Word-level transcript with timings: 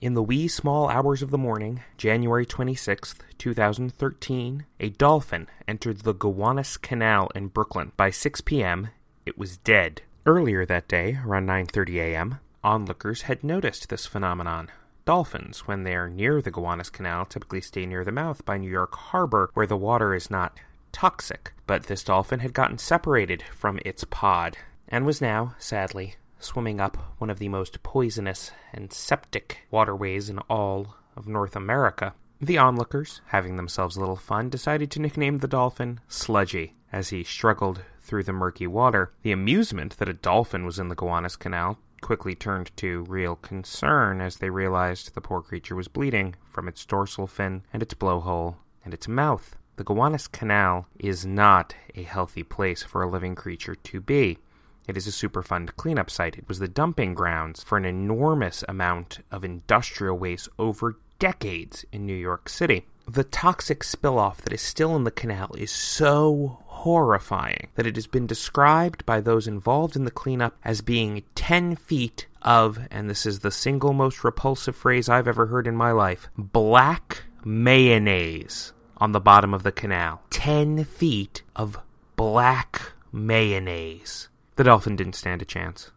In 0.00 0.14
the 0.14 0.22
wee 0.22 0.48
small 0.48 0.88
hours 0.88 1.20
of 1.20 1.30
the 1.30 1.36
morning, 1.36 1.82
January 1.98 2.46
26th, 2.46 3.16
2013, 3.36 4.64
a 4.80 4.88
dolphin 4.88 5.46
entered 5.68 5.98
the 5.98 6.14
Gowanus 6.14 6.78
Canal 6.78 7.28
in 7.34 7.48
Brooklyn. 7.48 7.92
By 7.98 8.08
6 8.08 8.40
p.m., 8.40 8.88
it 9.26 9.36
was 9.36 9.58
dead. 9.58 10.00
Earlier 10.24 10.64
that 10.64 10.88
day, 10.88 11.18
around 11.22 11.46
9:30 11.48 11.96
a.m., 11.96 12.38
onlookers 12.64 13.22
had 13.22 13.44
noticed 13.44 13.90
this 13.90 14.06
phenomenon. 14.06 14.70
Dolphins, 15.04 15.66
when 15.66 15.84
they 15.84 15.94
are 15.94 16.08
near 16.08 16.40
the 16.40 16.50
Gowanus 16.50 16.88
Canal, 16.88 17.26
typically 17.26 17.60
stay 17.60 17.84
near 17.84 18.02
the 18.02 18.10
mouth 18.10 18.42
by 18.46 18.56
New 18.56 18.70
York 18.70 18.94
Harbor, 18.94 19.50
where 19.52 19.66
the 19.66 19.76
water 19.76 20.14
is 20.14 20.30
not 20.30 20.58
toxic. 20.92 21.52
But 21.66 21.84
this 21.84 22.04
dolphin 22.04 22.40
had 22.40 22.54
gotten 22.54 22.78
separated 22.78 23.42
from 23.54 23.78
its 23.84 24.04
pod 24.04 24.56
and 24.88 25.04
was 25.04 25.20
now, 25.20 25.56
sadly, 25.58 26.14
swimming 26.40 26.80
up 26.80 26.96
one 27.18 27.30
of 27.30 27.38
the 27.38 27.48
most 27.48 27.82
poisonous 27.82 28.50
and 28.72 28.92
septic 28.92 29.66
waterways 29.70 30.28
in 30.28 30.38
all 30.50 30.96
of 31.16 31.28
North 31.28 31.54
America. 31.54 32.14
The 32.40 32.58
onlookers, 32.58 33.20
having 33.26 33.56
themselves 33.56 33.96
a 33.96 34.00
little 34.00 34.16
fun, 34.16 34.48
decided 34.48 34.90
to 34.92 35.00
nickname 35.00 35.38
the 35.38 35.48
dolphin 35.48 36.00
Sludgy 36.08 36.74
as 36.92 37.10
he 37.10 37.22
struggled 37.22 37.82
through 38.00 38.24
the 38.24 38.32
murky 38.32 38.66
water. 38.66 39.12
The 39.22 39.32
amusement 39.32 39.98
that 39.98 40.08
a 40.08 40.14
dolphin 40.14 40.64
was 40.64 40.78
in 40.78 40.88
the 40.88 40.94
Gowanus 40.94 41.36
Canal 41.36 41.78
quickly 42.00 42.34
turned 42.34 42.74
to 42.78 43.04
real 43.08 43.36
concern 43.36 44.20
as 44.20 44.36
they 44.36 44.48
realized 44.50 45.14
the 45.14 45.20
poor 45.20 45.42
creature 45.42 45.74
was 45.76 45.88
bleeding 45.88 46.34
from 46.48 46.66
its 46.66 46.84
dorsal 46.86 47.26
fin 47.26 47.62
and 47.72 47.82
its 47.82 47.94
blowhole 47.94 48.56
and 48.84 48.94
its 48.94 49.06
mouth. 49.06 49.56
The 49.76 49.84
Gowanus 49.84 50.26
Canal 50.26 50.86
is 50.98 51.24
not 51.24 51.74
a 51.94 52.02
healthy 52.02 52.42
place 52.42 52.82
for 52.82 53.02
a 53.02 53.08
living 53.08 53.34
creature 53.34 53.74
to 53.74 54.00
be. 54.00 54.38
It 54.86 54.96
is 54.96 55.06
a 55.06 55.10
Superfund 55.10 55.76
cleanup 55.76 56.10
site. 56.10 56.36
It 56.36 56.48
was 56.48 56.58
the 56.58 56.68
dumping 56.68 57.14
grounds 57.14 57.62
for 57.62 57.78
an 57.78 57.84
enormous 57.84 58.64
amount 58.68 59.20
of 59.30 59.44
industrial 59.44 60.18
waste 60.18 60.48
over 60.58 60.96
decades 61.18 61.84
in 61.92 62.06
New 62.06 62.14
York 62.14 62.48
City. 62.48 62.86
The 63.06 63.24
toxic 63.24 63.84
spill-off 63.84 64.40
that 64.42 64.52
is 64.52 64.62
still 64.62 64.96
in 64.96 65.04
the 65.04 65.10
canal 65.10 65.54
is 65.56 65.70
so 65.70 66.58
horrifying 66.66 67.68
that 67.74 67.86
it 67.86 67.96
has 67.96 68.06
been 68.06 68.26
described 68.26 69.04
by 69.04 69.20
those 69.20 69.46
involved 69.46 69.96
in 69.96 70.04
the 70.04 70.10
cleanup 70.10 70.56
as 70.64 70.80
being 70.80 71.22
10 71.34 71.76
feet 71.76 72.26
of, 72.40 72.78
and 72.90 73.10
this 73.10 73.26
is 73.26 73.40
the 73.40 73.50
single 73.50 73.92
most 73.92 74.24
repulsive 74.24 74.74
phrase 74.74 75.08
I've 75.08 75.28
ever 75.28 75.46
heard 75.46 75.66
in 75.66 75.76
my 75.76 75.92
life, 75.92 76.28
black 76.38 77.24
mayonnaise 77.44 78.72
on 78.96 79.12
the 79.12 79.20
bottom 79.20 79.52
of 79.52 79.62
the 79.62 79.72
canal. 79.72 80.22
10 80.30 80.84
feet 80.84 81.42
of 81.54 81.78
black 82.16 82.92
mayonnaise. 83.12 84.29
The 84.60 84.64
dolphin 84.64 84.94
didn't 84.94 85.14
stand 85.14 85.40
a 85.40 85.46
chance. 85.46 85.90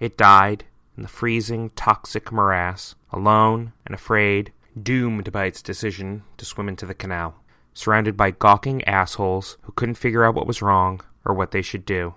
It 0.00 0.16
died 0.16 0.64
in 0.96 1.02
the 1.02 1.10
freezing, 1.10 1.68
toxic 1.76 2.32
morass, 2.32 2.94
alone 3.10 3.74
and 3.84 3.94
afraid, 3.94 4.50
doomed 4.82 5.30
by 5.30 5.44
its 5.44 5.60
decision 5.60 6.22
to 6.38 6.46
swim 6.46 6.70
into 6.70 6.86
the 6.86 6.94
canal, 6.94 7.34
surrounded 7.74 8.16
by 8.16 8.30
gawking 8.30 8.82
assholes 8.84 9.58
who 9.64 9.72
couldn't 9.72 9.96
figure 9.96 10.24
out 10.24 10.34
what 10.34 10.46
was 10.46 10.62
wrong 10.62 11.02
or 11.26 11.34
what 11.34 11.50
they 11.50 11.60
should 11.60 11.84
do. 11.84 12.14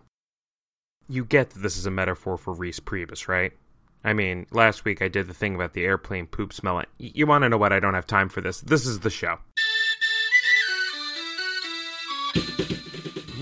You 1.10 1.26
get 1.26 1.50
that 1.50 1.60
this 1.60 1.76
is 1.76 1.86
a 1.86 1.92
metaphor 1.92 2.38
for 2.38 2.56
Reince 2.56 2.80
Priebus, 2.80 3.28
right? 3.28 3.52
I 4.02 4.14
mean, 4.14 4.46
last 4.52 4.86
week 4.86 5.02
I 5.02 5.10
did 5.10 5.28
the 5.28 5.34
thing 5.34 5.56
about 5.56 5.74
the 5.74 5.84
airplane 5.84 6.28
poop 6.28 6.54
smelling. 6.54 6.86
You 7.00 7.28
want 7.28 7.44
to 7.44 7.50
know 7.50 7.58
what? 7.58 7.74
I 7.74 7.82
don't 7.82 7.96
have 7.96 8.08
time 8.08 8.30
for 8.30 8.40
this. 8.40 8.62
This 8.62 8.86
is 8.86 9.02
the 9.02 9.10
show. 9.10 9.40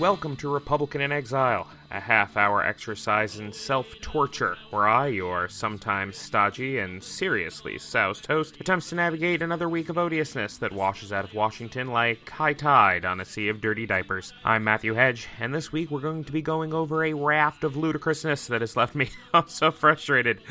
Welcome 0.04 0.36
to 0.36 0.50
Republican 0.50 1.00
in 1.00 1.12
Exile, 1.12 1.66
a 1.90 1.98
half 1.98 2.36
hour 2.36 2.62
exercise 2.62 3.38
in 3.38 3.54
self 3.54 3.86
torture, 4.02 4.54
where 4.68 4.86
I, 4.86 5.06
your 5.06 5.48
sometimes 5.48 6.18
stodgy 6.18 6.76
and 6.76 7.02
seriously 7.02 7.78
soused 7.78 8.26
host, 8.26 8.60
attempts 8.60 8.90
to 8.90 8.96
navigate 8.96 9.40
another 9.40 9.66
week 9.66 9.88
of 9.88 9.96
odiousness 9.96 10.58
that 10.58 10.74
washes 10.74 11.10
out 11.10 11.24
of 11.24 11.32
Washington 11.32 11.86
like 11.86 12.28
high 12.28 12.52
tide 12.52 13.06
on 13.06 13.18
a 13.18 13.24
sea 13.24 13.48
of 13.48 13.62
dirty 13.62 13.86
diapers. 13.86 14.34
I'm 14.44 14.62
Matthew 14.62 14.92
Hedge, 14.92 15.26
and 15.40 15.54
this 15.54 15.72
week 15.72 15.90
we're 15.90 16.00
going 16.00 16.24
to 16.24 16.32
be 16.32 16.42
going 16.42 16.74
over 16.74 17.02
a 17.02 17.14
raft 17.14 17.64
of 17.64 17.74
ludicrousness 17.74 18.46
that 18.48 18.60
has 18.60 18.76
left 18.76 18.94
me 18.94 19.08
so 19.46 19.70
frustrated 19.70 20.42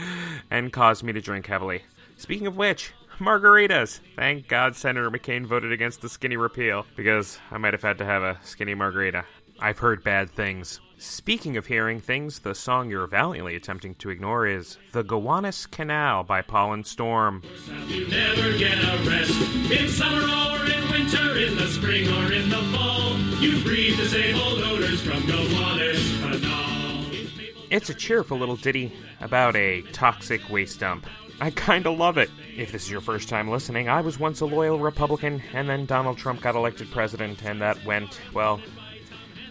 and 0.50 0.74
caused 0.74 1.04
me 1.04 1.14
to 1.14 1.22
drink 1.22 1.46
heavily. 1.46 1.84
Speaking 2.18 2.48
of 2.48 2.58
which, 2.58 2.92
margaritas. 3.20 4.00
Thank 4.16 4.48
God 4.48 4.76
Senator 4.76 5.12
McCain 5.12 5.46
voted 5.46 5.72
against 5.72 6.02
the 6.02 6.10
skinny 6.10 6.38
repeal, 6.38 6.88
because 6.96 7.38
I 7.52 7.60
might 7.60 7.74
have 7.74 7.84
had 7.84 8.00
to 8.00 8.06
have 8.06 8.24
a 8.24 8.40
skinny 8.44 8.74
margarita. 8.74 9.26
I've 9.64 9.80
heard 9.80 10.04
bad 10.04 10.30
things. 10.30 10.82
Speaking 10.98 11.56
of 11.56 11.66
hearing 11.66 12.02
things, 12.02 12.40
the 12.40 12.54
song 12.54 12.90
you're 12.90 13.08
valiantly 13.08 13.56
attempting 13.56 13.96
to 13.96 14.10
ignore 14.10 14.46
is 14.46 14.78
The 14.92 15.06
Gowanus 15.06 15.68
Canal 15.72 16.26
by 16.26 16.42
Paul 16.42 16.74
and 16.74 16.86
Storm. 16.86 17.42
You 17.88 18.06
never 18.10 18.58
get 18.58 18.78
a 18.78 19.10
rest 19.10 19.32
in 19.72 19.88
summer 19.88 20.20
or 20.20 20.66
in 20.66 20.92
winter, 20.92 21.38
in 21.38 21.56
the 21.56 21.68
spring 21.68 22.10
or 22.10 22.34
in 22.34 22.50
the 22.50 22.58
fall. 22.58 23.18
You 23.40 23.64
breathe 23.64 23.98
the 23.98 24.08
same 24.08 24.36
old 24.36 24.60
odors 24.64 25.00
from 25.00 25.26
Gowanus 25.26 26.20
Canal. 26.20 27.06
It's 27.70 27.90
a 27.90 27.94
cheerful 27.94 28.38
little 28.38 28.58
ditty 28.58 28.92
about 29.22 29.56
a 29.56 29.82
toxic 29.94 30.50
waste 30.50 30.82
dump. 30.82 31.06
I 31.40 31.52
kinda 31.52 31.90
love 31.90 32.18
it. 32.18 32.30
If 32.58 32.74
this 32.74 32.84
is 32.84 32.92
your 32.92 33.00
first 33.00 33.30
time 33.30 33.48
listening, 33.48 33.88
I 33.88 34.02
was 34.02 34.20
once 34.20 34.42
a 34.42 34.46
loyal 34.46 34.80
Republican, 34.80 35.42
and 35.54 35.70
then 35.70 35.86
Donald 35.86 36.18
Trump 36.18 36.42
got 36.42 36.56
elected 36.56 36.92
president, 36.92 37.46
and 37.46 37.62
that 37.62 37.86
went, 37.86 38.20
well, 38.34 38.60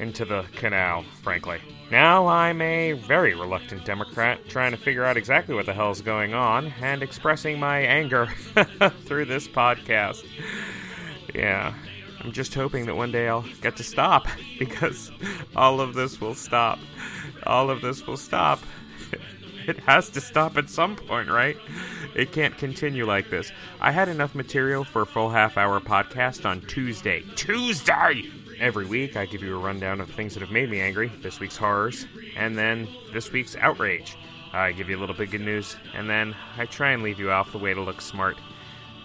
into 0.02 0.24
the 0.24 0.44
canal, 0.56 1.04
frankly. 1.22 1.60
Now 1.90 2.26
I'm 2.26 2.60
a 2.60 2.92
very 2.92 3.34
reluctant 3.34 3.84
Democrat, 3.84 4.40
trying 4.48 4.72
to 4.72 4.76
figure 4.76 5.04
out 5.04 5.16
exactly 5.16 5.54
what 5.54 5.64
the 5.64 5.72
hell's 5.72 6.00
going 6.02 6.34
on 6.34 6.72
and 6.80 7.04
expressing 7.04 7.60
my 7.60 7.78
anger 7.78 8.26
through 9.04 9.26
this 9.26 9.46
podcast. 9.46 10.26
Yeah, 11.32 11.72
I'm 12.20 12.32
just 12.32 12.52
hoping 12.52 12.86
that 12.86 12.96
one 12.96 13.12
day 13.12 13.28
I'll 13.28 13.46
get 13.60 13.76
to 13.76 13.84
stop 13.84 14.26
because 14.58 15.12
all 15.54 15.80
of 15.80 15.94
this 15.94 16.20
will 16.20 16.34
stop. 16.34 16.80
All 17.46 17.70
of 17.70 17.80
this 17.80 18.04
will 18.04 18.16
stop. 18.16 18.58
It 19.68 19.78
has 19.78 20.10
to 20.10 20.20
stop 20.20 20.56
at 20.56 20.68
some 20.68 20.96
point, 20.96 21.28
right? 21.28 21.56
It 22.16 22.32
can't 22.32 22.58
continue 22.58 23.06
like 23.06 23.30
this. 23.30 23.52
I 23.80 23.92
had 23.92 24.08
enough 24.08 24.34
material 24.34 24.82
for 24.82 25.02
a 25.02 25.06
full 25.06 25.30
half 25.30 25.56
hour 25.56 25.78
podcast 25.78 26.44
on 26.44 26.60
Tuesday. 26.62 27.22
Tuesday! 27.36 28.41
Every 28.62 28.86
week, 28.86 29.16
I 29.16 29.26
give 29.26 29.42
you 29.42 29.56
a 29.56 29.58
rundown 29.58 30.00
of 30.00 30.08
things 30.08 30.34
that 30.34 30.40
have 30.40 30.52
made 30.52 30.70
me 30.70 30.80
angry, 30.80 31.10
this 31.20 31.40
week's 31.40 31.56
horrors, 31.56 32.06
and 32.36 32.56
then 32.56 32.86
this 33.12 33.32
week's 33.32 33.56
outrage. 33.56 34.16
I 34.52 34.70
give 34.70 34.88
you 34.88 34.96
a 34.96 35.00
little 35.00 35.16
bit 35.16 35.24
of 35.24 35.30
good 35.32 35.40
news, 35.40 35.74
and 35.96 36.08
then 36.08 36.36
I 36.56 36.66
try 36.66 36.92
and 36.92 37.02
leave 37.02 37.18
you 37.18 37.32
off 37.32 37.50
the 37.50 37.58
way 37.58 37.74
to 37.74 37.80
look 37.80 38.00
smart. 38.00 38.36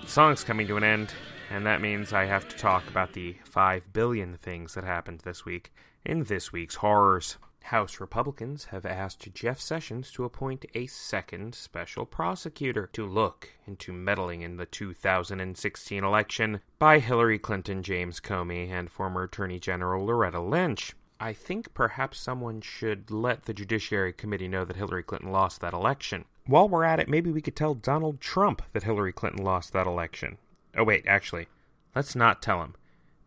The 0.04 0.10
song's 0.12 0.44
coming 0.44 0.68
to 0.68 0.78
an 0.78 0.84
end, 0.84 1.12
and 1.50 1.66
that 1.66 1.82
means 1.82 2.14
I 2.14 2.26
have 2.26 2.48
to 2.50 2.56
talk 2.56 2.88
about 2.88 3.14
the 3.14 3.36
5 3.46 3.94
billion 3.94 4.38
things 4.38 4.76
that 4.76 4.84
happened 4.84 5.22
this 5.22 5.44
week 5.44 5.74
in 6.06 6.26
this 6.26 6.52
week's 6.52 6.76
horrors. 6.76 7.40
House 7.68 8.00
Republicans 8.00 8.64
have 8.64 8.86
asked 8.86 9.28
Jeff 9.34 9.60
Sessions 9.60 10.10
to 10.14 10.24
appoint 10.24 10.66
a 10.74 10.88
second 10.88 11.54
special 11.54 12.06
prosecutor 12.06 12.90
to 12.94 13.06
look 13.06 13.50
into 13.66 13.92
meddling 13.92 14.42
in 14.42 14.56
the 14.56 14.66
2016 14.66 16.02
election 16.02 16.62
by 16.80 17.00
Hillary 17.00 17.38
Clinton, 17.38 17.84
James 17.84 18.22
Comey, 18.22 18.70
and 18.70 18.90
former 18.90 19.24
Attorney 19.24 19.60
General 19.60 20.06
Loretta 20.06 20.40
Lynch. 20.40 20.94
I 21.20 21.34
think 21.34 21.74
perhaps 21.74 22.18
someone 22.18 22.62
should 22.62 23.12
let 23.12 23.44
the 23.44 23.54
Judiciary 23.54 24.14
Committee 24.14 24.48
know 24.48 24.64
that 24.64 24.78
Hillary 24.78 25.04
Clinton 25.04 25.34
lost 25.34 25.60
that 25.60 25.74
election. 25.74 26.24
While 26.46 26.70
we're 26.70 26.86
at 26.86 27.02
it, 27.02 27.10
maybe 27.10 27.34
we 27.34 27.42
could 27.42 27.58
tell 27.58 27.74
Donald 27.74 28.22
Trump 28.22 28.62
that 28.72 28.84
Hillary 28.84 29.12
Clinton 29.12 29.44
lost 29.44 29.74
that 29.74 29.88
election. 29.88 30.38
Oh, 30.78 30.86
wait, 30.86 31.04
actually, 31.06 31.50
let's 31.94 32.16
not 32.16 32.42
tell 32.42 32.64
him. 32.64 32.76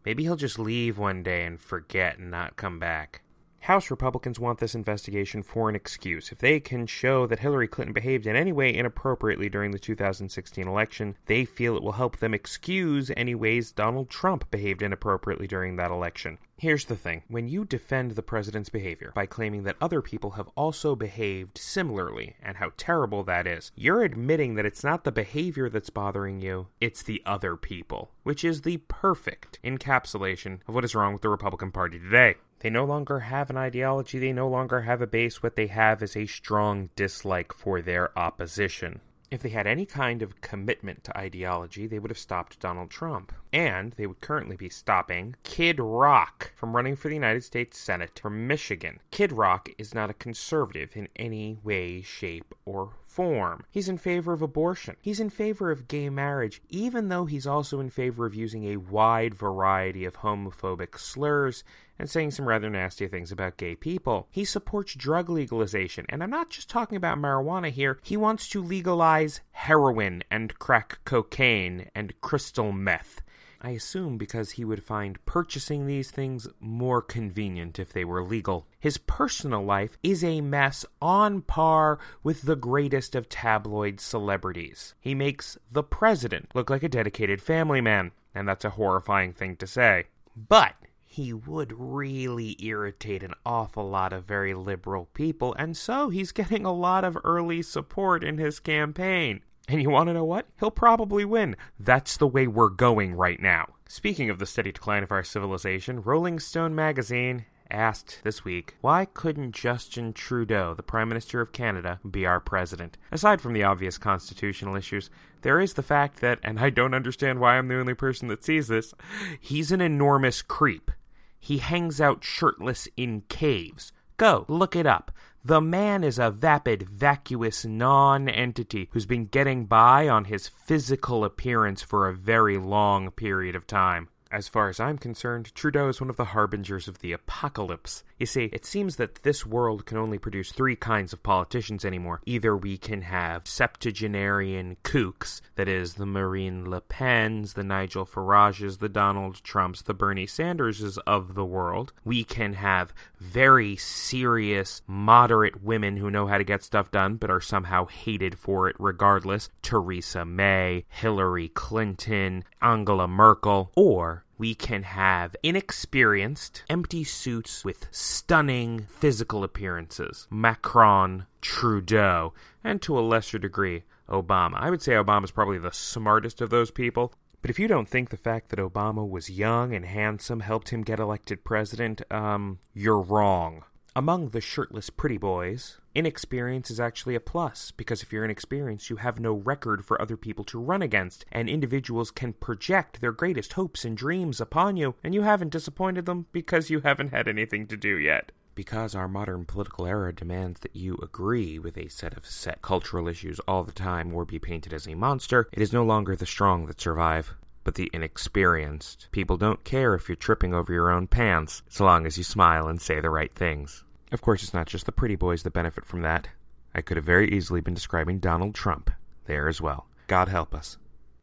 Maybe 0.07 0.23
he'll 0.23 0.37
just 0.37 0.59
leave 0.59 0.97
one 0.97 1.23
day 1.23 1.45
and 1.45 1.61
forget 1.61 2.17
and 2.17 2.31
not 2.31 2.57
come 2.57 2.79
back. 2.79 3.21
House 3.61 3.91
Republicans 3.91 4.41
want 4.41 4.59
this 4.59 4.75
investigation 4.75 5.43
for 5.43 5.69
an 5.69 5.77
excuse. 5.77 6.33
If 6.33 6.39
they 6.39 6.61
can 6.61 6.87
show 6.87 7.27
that 7.27 7.41
Hillary 7.41 7.69
Clinton 7.69 7.93
behaved 7.93 8.27
in 8.27 8.35
any 8.35 8.53
way 8.53 8.75
inappropriately 8.75 9.51
during 9.51 9.71
the 9.71 9.79
2016 9.79 10.67
election, 10.67 11.17
they 11.27 11.45
feel 11.45 11.77
it 11.77 11.83
will 11.83 11.93
help 11.93 12.17
them 12.17 12.33
excuse 12.33 13.11
any 13.19 13.35
ways 13.35 13.71
Donald 13.71 14.09
Trump 14.09 14.51
behaved 14.51 14.81
inappropriately 14.81 15.47
during 15.47 15.77
that 15.77 15.91
election. 15.91 16.39
Here's 16.57 16.87
the 16.87 16.97
thing 16.97 17.23
when 17.29 17.49
you 17.49 17.67
defend 17.67 18.13
the 18.13 18.23
president's 18.23 18.71
behavior 18.71 19.13
by 19.15 19.27
claiming 19.27 19.65
that 19.65 19.77
other 19.79 20.01
people 20.01 20.31
have 20.33 20.49
also 20.57 20.97
behaved 20.97 21.59
similarly 21.59 22.37
and 22.43 22.57
how 22.57 22.73
terrible 22.79 23.25
that 23.25 23.47
is, 23.47 23.73
you're 23.75 24.03
admitting 24.03 24.55
that 24.55 24.67
it's 24.67 24.85
not 24.85 25.05
the 25.05 25.13
behavior 25.13 25.69
that's 25.69 25.91
bothering 25.91 26.41
you, 26.41 26.69
it's 26.81 27.03
the 27.03 27.23
other 27.27 27.57
people, 27.57 28.11
which 28.23 28.43
is 28.43 28.63
the 28.63 28.79
perfect 28.89 29.59
encapsulation 29.63 30.61
of 30.67 30.75
what 30.75 30.85
is 30.85 30.95
wrong 30.95 31.13
with 31.13 31.23
the 31.23 31.29
Republican 31.29 31.71
Party 31.71 31.99
today. 31.99 32.37
They 32.61 32.71
no 32.71 32.85
longer 32.85 33.21
have 33.21 33.51
an 33.51 33.57
ideology, 33.57 34.19
they 34.19 34.33
no 34.33 34.49
longer 34.49 34.83
have 34.83 35.01
a 35.01 35.07
base. 35.07 35.43
What 35.43 35.57
they 35.57 35.69
have 35.69 36.03
is 36.03 36.17
a 36.17 36.27
strong 36.27 36.91
dislike 36.95 37.53
for 37.55 37.81
their 37.81 38.17
opposition. 38.19 39.01
If 39.31 39.43
they 39.43 39.51
had 39.51 39.67
any 39.67 39.87
kind 39.87 40.23
of 40.23 40.41
commitment 40.41 41.05
to 41.05 41.17
ideology, 41.17 41.87
they 41.87 41.99
would 42.01 42.11
have 42.11 42.19
stopped 42.19 42.59
Donald 42.59 42.91
Trump. 42.91 43.33
And 43.53 43.93
they 43.93 44.07
would 44.07 44.21
currently 44.21 44.57
be 44.57 44.69
stopping 44.69 45.37
Kid 45.45 45.79
Rock 45.79 46.53
from 46.57 46.75
running 46.75 46.97
for 46.97 47.09
the 47.09 47.15
United 47.15 47.45
States 47.45 47.79
Senate 47.79 48.19
from 48.19 48.49
Michigan. 48.49 48.99
Kid 49.11 49.33
Rock 49.33 49.71
is 49.79 49.95
not 49.95 50.11
a 50.11 50.15
conservative 50.15 50.97
in 50.97 51.09
any 51.15 51.59
way, 51.63 52.03
shape, 52.03 52.55
or 52.65 52.95
form. 53.11 53.65
He's 53.71 53.89
in 53.89 53.99
favor 53.99 54.33
of 54.33 54.41
abortion. 54.41 54.97
He's 55.01 55.19
in 55.19 55.31
favor 55.31 55.71
of 55.71 55.89
gay 55.89 56.09
marriage, 56.09 56.63
even 56.69 57.09
though 57.09 57.27
he's 57.27 57.47
also 57.47 57.81
in 57.81 57.91
favor 57.91 58.25
of 58.25 58.35
using 58.35 58.65
a 58.67 58.77
wide 58.77 59.35
variety 59.35 60.05
of 60.05 60.19
homophobic 60.19 60.97
slurs 60.97 61.65
and 61.99 62.09
saying 62.09 62.31
some 62.31 62.47
rather 62.47 62.71
nasty 62.71 63.09
things 63.09 63.33
about 63.33 63.57
gay 63.57 63.75
people. 63.75 64.29
He 64.31 64.45
supports 64.45 64.95
drug 64.95 65.29
legalization, 65.29 66.07
and 66.09 66.23
I'm 66.23 66.31
not 66.31 66.51
just 66.51 66.71
talking 66.71 66.97
about 66.97 67.19
marijuana 67.19 67.71
here. 67.71 67.99
He 68.03 68.17
wants 68.17 68.49
to 68.51 68.63
legalize 68.63 69.41
heroin 69.51 70.23
and 70.31 70.57
crack 70.59 71.01
cocaine 71.05 71.91
and 71.95 72.19
crystal 72.21 72.73
meth. 72.73 73.21
I 73.63 73.71
assume 73.71 74.17
because 74.17 74.53
he 74.53 74.65
would 74.65 74.83
find 74.83 75.25
purchasing 75.27 75.87
these 75.87 76.11
things 76.11 76.49
more 76.61 77.03
convenient 77.03 77.79
if 77.79 77.93
they 77.93 78.05
were 78.05 78.23
legal. 78.23 78.67
His 78.79 78.97
personal 78.97 79.63
life 79.63 79.99
is 80.03 80.25
a 80.25 80.41
mess 80.41 80.87
on 81.03 81.43
par 81.43 81.99
with 82.23 82.43
the 82.43 82.57
greatest 82.57 83.15
of 83.15 83.29
tabloid 83.29 84.01
celebrities. 84.01 84.95
He 84.99 85.15
makes 85.15 85.59
the 85.71 85.83
president 85.83 86.51
look 86.55 86.71
like 86.71 86.83
a 86.83 86.89
dedicated 86.89 87.43
family 87.43 87.83
man, 87.83 88.13
and 88.35 88.49
that's 88.49 88.65
a 88.65 88.71
horrifying 88.71 89.35
thing 89.35 89.57
to 89.57 89.67
say. 89.67 90.07
But 90.35 90.75
he 91.05 91.33
would 91.33 91.73
really 91.77 92.57
irritate 92.65 93.23
an 93.23 93.35
awful 93.45 93.91
lot 93.91 94.13
of 94.13 94.25
very 94.25 94.55
liberal 94.55 95.07
people, 95.13 95.55
and 95.59 95.77
so 95.77 96.09
he's 96.09 96.33
getting 96.33 96.65
a 96.65 96.73
lot 96.73 97.05
of 97.05 97.19
early 97.25 97.61
support 97.61 98.25
in 98.25 98.39
his 98.39 98.61
campaign. 98.61 99.43
And 99.71 99.81
you 99.81 99.89
want 99.89 100.09
to 100.09 100.13
know 100.13 100.25
what? 100.25 100.49
He'll 100.59 100.73
probably 100.73 101.25
win. 101.25 101.55
That's 101.79 102.17
the 102.17 102.27
way 102.27 102.49
we're 102.49 102.71
going 102.71 103.15
right 103.15 103.41
now. 103.41 103.75
Speaking 103.89 104.29
of 104.29 104.41
the 104.41 104.47
steady 104.47 104.73
decline 104.73 105.05
of 105.05 105.13
our 105.13 105.23
civilization, 105.23 106.03
Rolling 106.03 106.41
Stone 106.41 106.75
magazine 106.75 107.45
asked 107.71 108.19
this 108.25 108.45
week, 108.45 108.75
why 108.81 109.05
couldn't 109.05 109.55
Justin 109.55 110.13
Trudeau, 110.13 110.75
the 110.75 110.83
Prime 110.83 111.09
Minister 111.09 111.41
of 111.41 111.53
Canada, 111.53 112.01
be 112.11 112.27
our 112.27 112.41
president? 112.41 112.99
Aside 113.13 113.41
from 113.41 113.53
the 113.53 113.63
obvious 113.63 113.97
constitutional 113.97 114.75
issues, 114.75 115.09
there 115.43 115.61
is 115.61 115.75
the 115.75 115.85
fact 115.85 116.21
that, 116.21 116.41
and 116.43 116.59
I 116.59 116.71
don't 116.71 116.93
understand 116.93 117.39
why 117.39 117.57
I'm 117.57 117.69
the 117.69 117.79
only 117.79 117.95
person 117.95 118.27
that 118.27 118.43
sees 118.43 118.67
this, 118.67 118.93
he's 119.39 119.71
an 119.71 119.81
enormous 119.81 120.43
creep. 120.43 120.91
He 121.39 121.59
hangs 121.59 122.01
out 122.01 122.25
shirtless 122.25 122.89
in 122.97 123.23
caves. 123.29 123.93
Go, 124.17 124.47
look 124.49 124.75
it 124.75 124.85
up. 124.85 125.13
The 125.43 125.63
man 125.63 126.05
is 126.05 126.19
a 126.19 126.31
vapid, 126.31 126.83
vacuous 126.83 127.65
non 127.65 128.29
entity 128.29 128.91
who's 128.93 129.07
been 129.07 129.25
getting 129.25 129.65
by 129.65 130.07
on 130.07 130.27
his 130.27 130.49
physical 130.49 131.25
appearance 131.25 131.81
for 131.81 132.07
a 132.07 132.15
very 132.15 132.59
long 132.59 133.11
period 133.11 133.57
of 133.57 133.67
time. 133.67 134.09
As 134.31 134.49
far 134.49 134.69
as 134.69 134.79
I'm 134.79 134.99
concerned, 134.99 135.55
Trudeau 135.55 135.89
is 135.89 135.99
one 135.99 136.11
of 136.11 136.19
the 136.19 136.27
harbingers 136.27 136.89
of 136.89 136.99
the 136.99 137.13
apocalypse. 137.13 138.05
You 138.21 138.27
see, 138.27 138.51
it 138.53 138.67
seems 138.67 138.97
that 138.97 139.23
this 139.23 139.47
world 139.47 139.87
can 139.87 139.97
only 139.97 140.19
produce 140.19 140.53
three 140.53 140.77
kinds 140.77 141.15
of 141.15 141.23
politicians 141.23 141.87
anymore. 141.87 142.21
Either 142.27 142.55
we 142.55 142.77
can 142.77 143.01
have 143.01 143.47
septuagenarian 143.47 144.77
kooks, 144.85 145.41
that 145.55 145.69
is, 145.69 145.95
the 145.95 146.05
Marine 146.05 146.69
Le 146.69 146.83
Pens, 146.83 147.55
the 147.55 147.65
Nigel 147.65 148.05
Farages, 148.05 148.79
the 148.79 148.91
Donald 148.91 149.43
Trumps, 149.43 149.81
the 149.81 149.95
Bernie 149.95 150.27
Sanderses 150.27 150.99
of 151.07 151.35
the 151.35 151.47
world. 151.47 151.95
We 152.05 152.23
can 152.23 152.53
have 152.53 152.93
very 153.19 153.77
serious, 153.77 154.83
moderate 154.87 155.63
women 155.63 155.97
who 155.97 156.11
know 156.11 156.27
how 156.27 156.37
to 156.37 156.45
get 156.45 156.63
stuff 156.63 156.91
done 156.91 157.17
but 157.17 157.31
are 157.31 157.41
somehow 157.41 157.87
hated 157.87 158.39
for 158.39 158.69
it 158.69 158.77
regardless. 158.79 159.49
Theresa 159.63 160.27
May, 160.27 160.85
Hillary 160.91 161.49
Clinton, 161.49 162.45
Angela 162.61 163.09
Merkel. 163.09 163.73
Or 163.75 164.27
we 164.41 164.55
can 164.55 164.85
have 164.85 165.37
inexperienced, 165.43 166.63
empty 166.71 167.05
suits 167.05 167.63
with 167.63 167.87
stunning 167.91 168.87
physical 168.89 169.45
appearances. 169.45 170.27
Macron, 170.31 171.27
Trudeau, 171.43 172.33
and 172.65 172.81
to 172.81 172.99
a 172.99 173.03
lesser 173.03 173.39
degree, 173.39 173.83
Obama. 174.09 174.55
I 174.55 174.71
would 174.71 174.81
say 174.81 174.93
Obama's 174.93 175.31
probably 175.31 175.59
the 175.59 175.73
smartest 175.73 176.41
of 176.41 176.49
those 176.49 176.71
people. 176.71 177.13
But 177.43 177.51
if 177.51 177.59
you 177.59 177.69
don't 177.69 177.87
think 177.87 178.09
the 178.09 178.17
fact 178.17 178.49
that 178.49 178.59
Obama 178.59 179.07
was 179.07 179.29
young 179.29 179.75
and 179.75 179.85
handsome 179.85 180.41
helped 180.41 180.71
him 180.71 180.85
get 180.85 180.99
elected 180.99 181.45
president, 181.45 182.01
um, 182.11 182.61
you're 182.73 183.03
wrong. 183.03 183.65
Among 183.97 184.29
the 184.29 184.41
shirtless 184.41 184.89
pretty 184.89 185.19
boys, 185.19 185.79
inexperience 185.97 186.71
is 186.71 186.79
actually 186.79 187.17
a 187.17 187.21
plus, 187.21 187.73
because 187.73 188.05
if 188.05 188.13
you're 188.13 188.25
inexperienced, 188.25 188.89
you 188.89 188.97
have 188.97 189.19
no 189.19 189.33
record 189.33 189.85
for 189.85 190.01
other 190.01 190.17
people 190.17 190.45
to 190.45 190.61
run 190.61 190.81
against, 190.81 191.25
and 191.33 191.49
individuals 191.49 192.13
can 192.13 192.35
project 192.35 193.01
their 193.01 193.11
greatest 193.11 193.55
hopes 193.55 193.85
and 193.85 193.97
dreams 193.97 194.41
upon 194.41 194.77
you, 194.77 194.95
and 195.03 195.13
you 195.13 195.23
haven't 195.23 195.51
disappointed 195.51 196.07
them 196.07 196.27
because 196.31 196.71
you 196.71 196.81
haven't 196.81 197.11
had 197.11 197.27
anything 197.27 197.67
to 197.67 197.77
do 197.77 197.99
yet. 197.99 198.31
Because 198.55 198.95
our 198.95 199.09
modern 199.09 199.45
political 199.45 199.87
era 199.87 200.15
demands 200.15 200.61
that 200.61 200.77
you 200.77 200.97
agree 201.03 201.59
with 201.59 201.77
a 201.77 201.89
set 201.89 202.17
of 202.17 202.25
set 202.25 202.63
cultural 202.63 203.09
issues 203.09 203.41
all 203.41 203.65
the 203.65 203.73
time 203.73 204.15
or 204.15 204.25
be 204.25 204.39
painted 204.39 204.73
as 204.73 204.87
a 204.87 204.95
monster, 204.95 205.49
it 205.53 205.61
is 205.61 205.73
no 205.73 205.83
longer 205.83 206.15
the 206.15 206.27
strong 206.27 206.67
that 206.67 206.81
survive, 206.81 207.35
but 207.71 207.77
the 207.77 207.91
inexperienced. 207.93 209.07
People 209.13 209.37
don't 209.37 209.63
care 209.63 209.95
if 209.95 210.09
you're 210.09 210.17
tripping 210.17 210.53
over 210.53 210.73
your 210.73 210.91
own 210.91 211.07
pants, 211.07 211.63
so 211.69 211.85
long 211.85 212.05
as 212.05 212.19
you 212.19 212.25
smile 212.25 212.67
and 212.67 212.83
say 212.83 212.99
the 212.99 213.09
right 213.09 213.33
things. 213.33 213.85
Of 214.11 214.21
course, 214.21 214.43
it's 214.43 214.53
not 214.53 214.67
just 214.67 214.87
the 214.87 214.91
pretty 214.91 215.15
boys 215.15 215.45
that 215.45 215.53
benefit 215.53 215.85
from 215.87 216.03
that. 216.03 216.27
I 216.75 216.81
could 216.81 216.97
have 216.97 217.07
very 217.07 217.31
easily 217.31 217.61
been 217.61 217.75
describing 217.75 218.19
Donald 218.19 218.57
Trump 218.57 218.91
there 219.27 219.47
as 219.47 219.61
well. 219.61 219.87
God 220.09 220.27
help 220.27 220.53
us. 220.53 220.79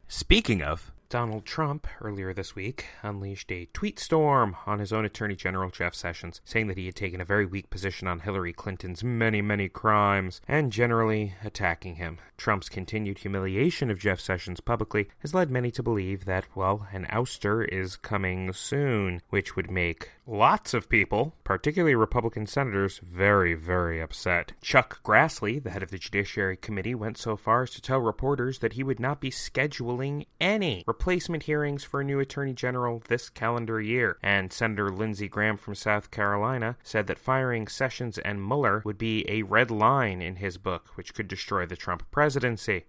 Speaking 0.08 0.62
of, 0.62 0.90
Donald 1.10 1.46
Trump, 1.46 1.86
earlier 2.02 2.34
this 2.34 2.54
week, 2.54 2.84
unleashed 3.02 3.50
a 3.50 3.66
tweet 3.72 3.98
storm 3.98 4.54
on 4.66 4.78
his 4.78 4.92
own 4.92 5.06
Attorney 5.06 5.34
General 5.34 5.70
Jeff 5.70 5.94
Sessions, 5.94 6.42
saying 6.44 6.66
that 6.66 6.76
he 6.76 6.84
had 6.84 6.96
taken 6.96 7.18
a 7.18 7.24
very 7.24 7.46
weak 7.46 7.70
position 7.70 8.06
on 8.06 8.20
Hillary 8.20 8.52
Clinton's 8.52 9.02
many, 9.02 9.40
many 9.40 9.70
crimes, 9.70 10.42
and 10.46 10.70
generally 10.70 11.34
attacking 11.42 11.94
him. 11.94 12.18
Trump's 12.36 12.68
continued 12.68 13.18
humiliation 13.18 13.90
of 13.90 13.98
Jeff 13.98 14.20
Sessions 14.20 14.60
publicly 14.60 15.08
has 15.20 15.32
led 15.32 15.50
many 15.50 15.70
to 15.70 15.82
believe 15.82 16.26
that, 16.26 16.44
well, 16.54 16.86
an 16.92 17.06
ouster 17.06 17.66
is 17.66 17.96
coming 17.96 18.52
soon, 18.52 19.22
which 19.30 19.56
would 19.56 19.70
make 19.70 20.10
lots 20.26 20.74
of 20.74 20.90
people, 20.90 21.34
particularly 21.42 21.94
Republican 21.94 22.46
senators, 22.46 22.98
very, 22.98 23.54
very 23.54 23.98
upset. 23.98 24.52
Chuck 24.60 25.02
Grassley, 25.02 25.62
the 25.62 25.70
head 25.70 25.82
of 25.82 25.90
the 25.90 25.98
Judiciary 25.98 26.58
Committee, 26.58 26.94
went 26.94 27.16
so 27.16 27.34
far 27.34 27.62
as 27.62 27.70
to 27.70 27.80
tell 27.80 27.98
reporters 27.98 28.58
that 28.58 28.74
he 28.74 28.84
would 28.84 29.00
not 29.00 29.22
be 29.22 29.30
scheduling 29.30 30.26
any 30.38 30.84
replacement 30.98 31.44
hearings 31.44 31.84
for 31.84 32.00
a 32.00 32.04
new 32.04 32.18
Attorney 32.18 32.52
General 32.52 33.00
this 33.06 33.30
calendar 33.30 33.80
year. 33.80 34.18
And 34.20 34.52
Senator 34.52 34.90
Lindsey 34.90 35.28
Graham 35.28 35.56
from 35.56 35.76
South 35.76 36.10
Carolina 36.10 36.76
said 36.82 37.06
that 37.06 37.20
firing 37.20 37.68
Sessions 37.68 38.18
and 38.18 38.44
Mueller 38.44 38.82
would 38.84 38.98
be 38.98 39.24
a 39.28 39.44
red 39.44 39.70
line 39.70 40.20
in 40.20 40.36
his 40.36 40.58
book, 40.58 40.88
which 40.96 41.14
could 41.14 41.28
destroy 41.28 41.66
the 41.66 41.76
Trump 41.76 42.02
presidency. 42.10 42.86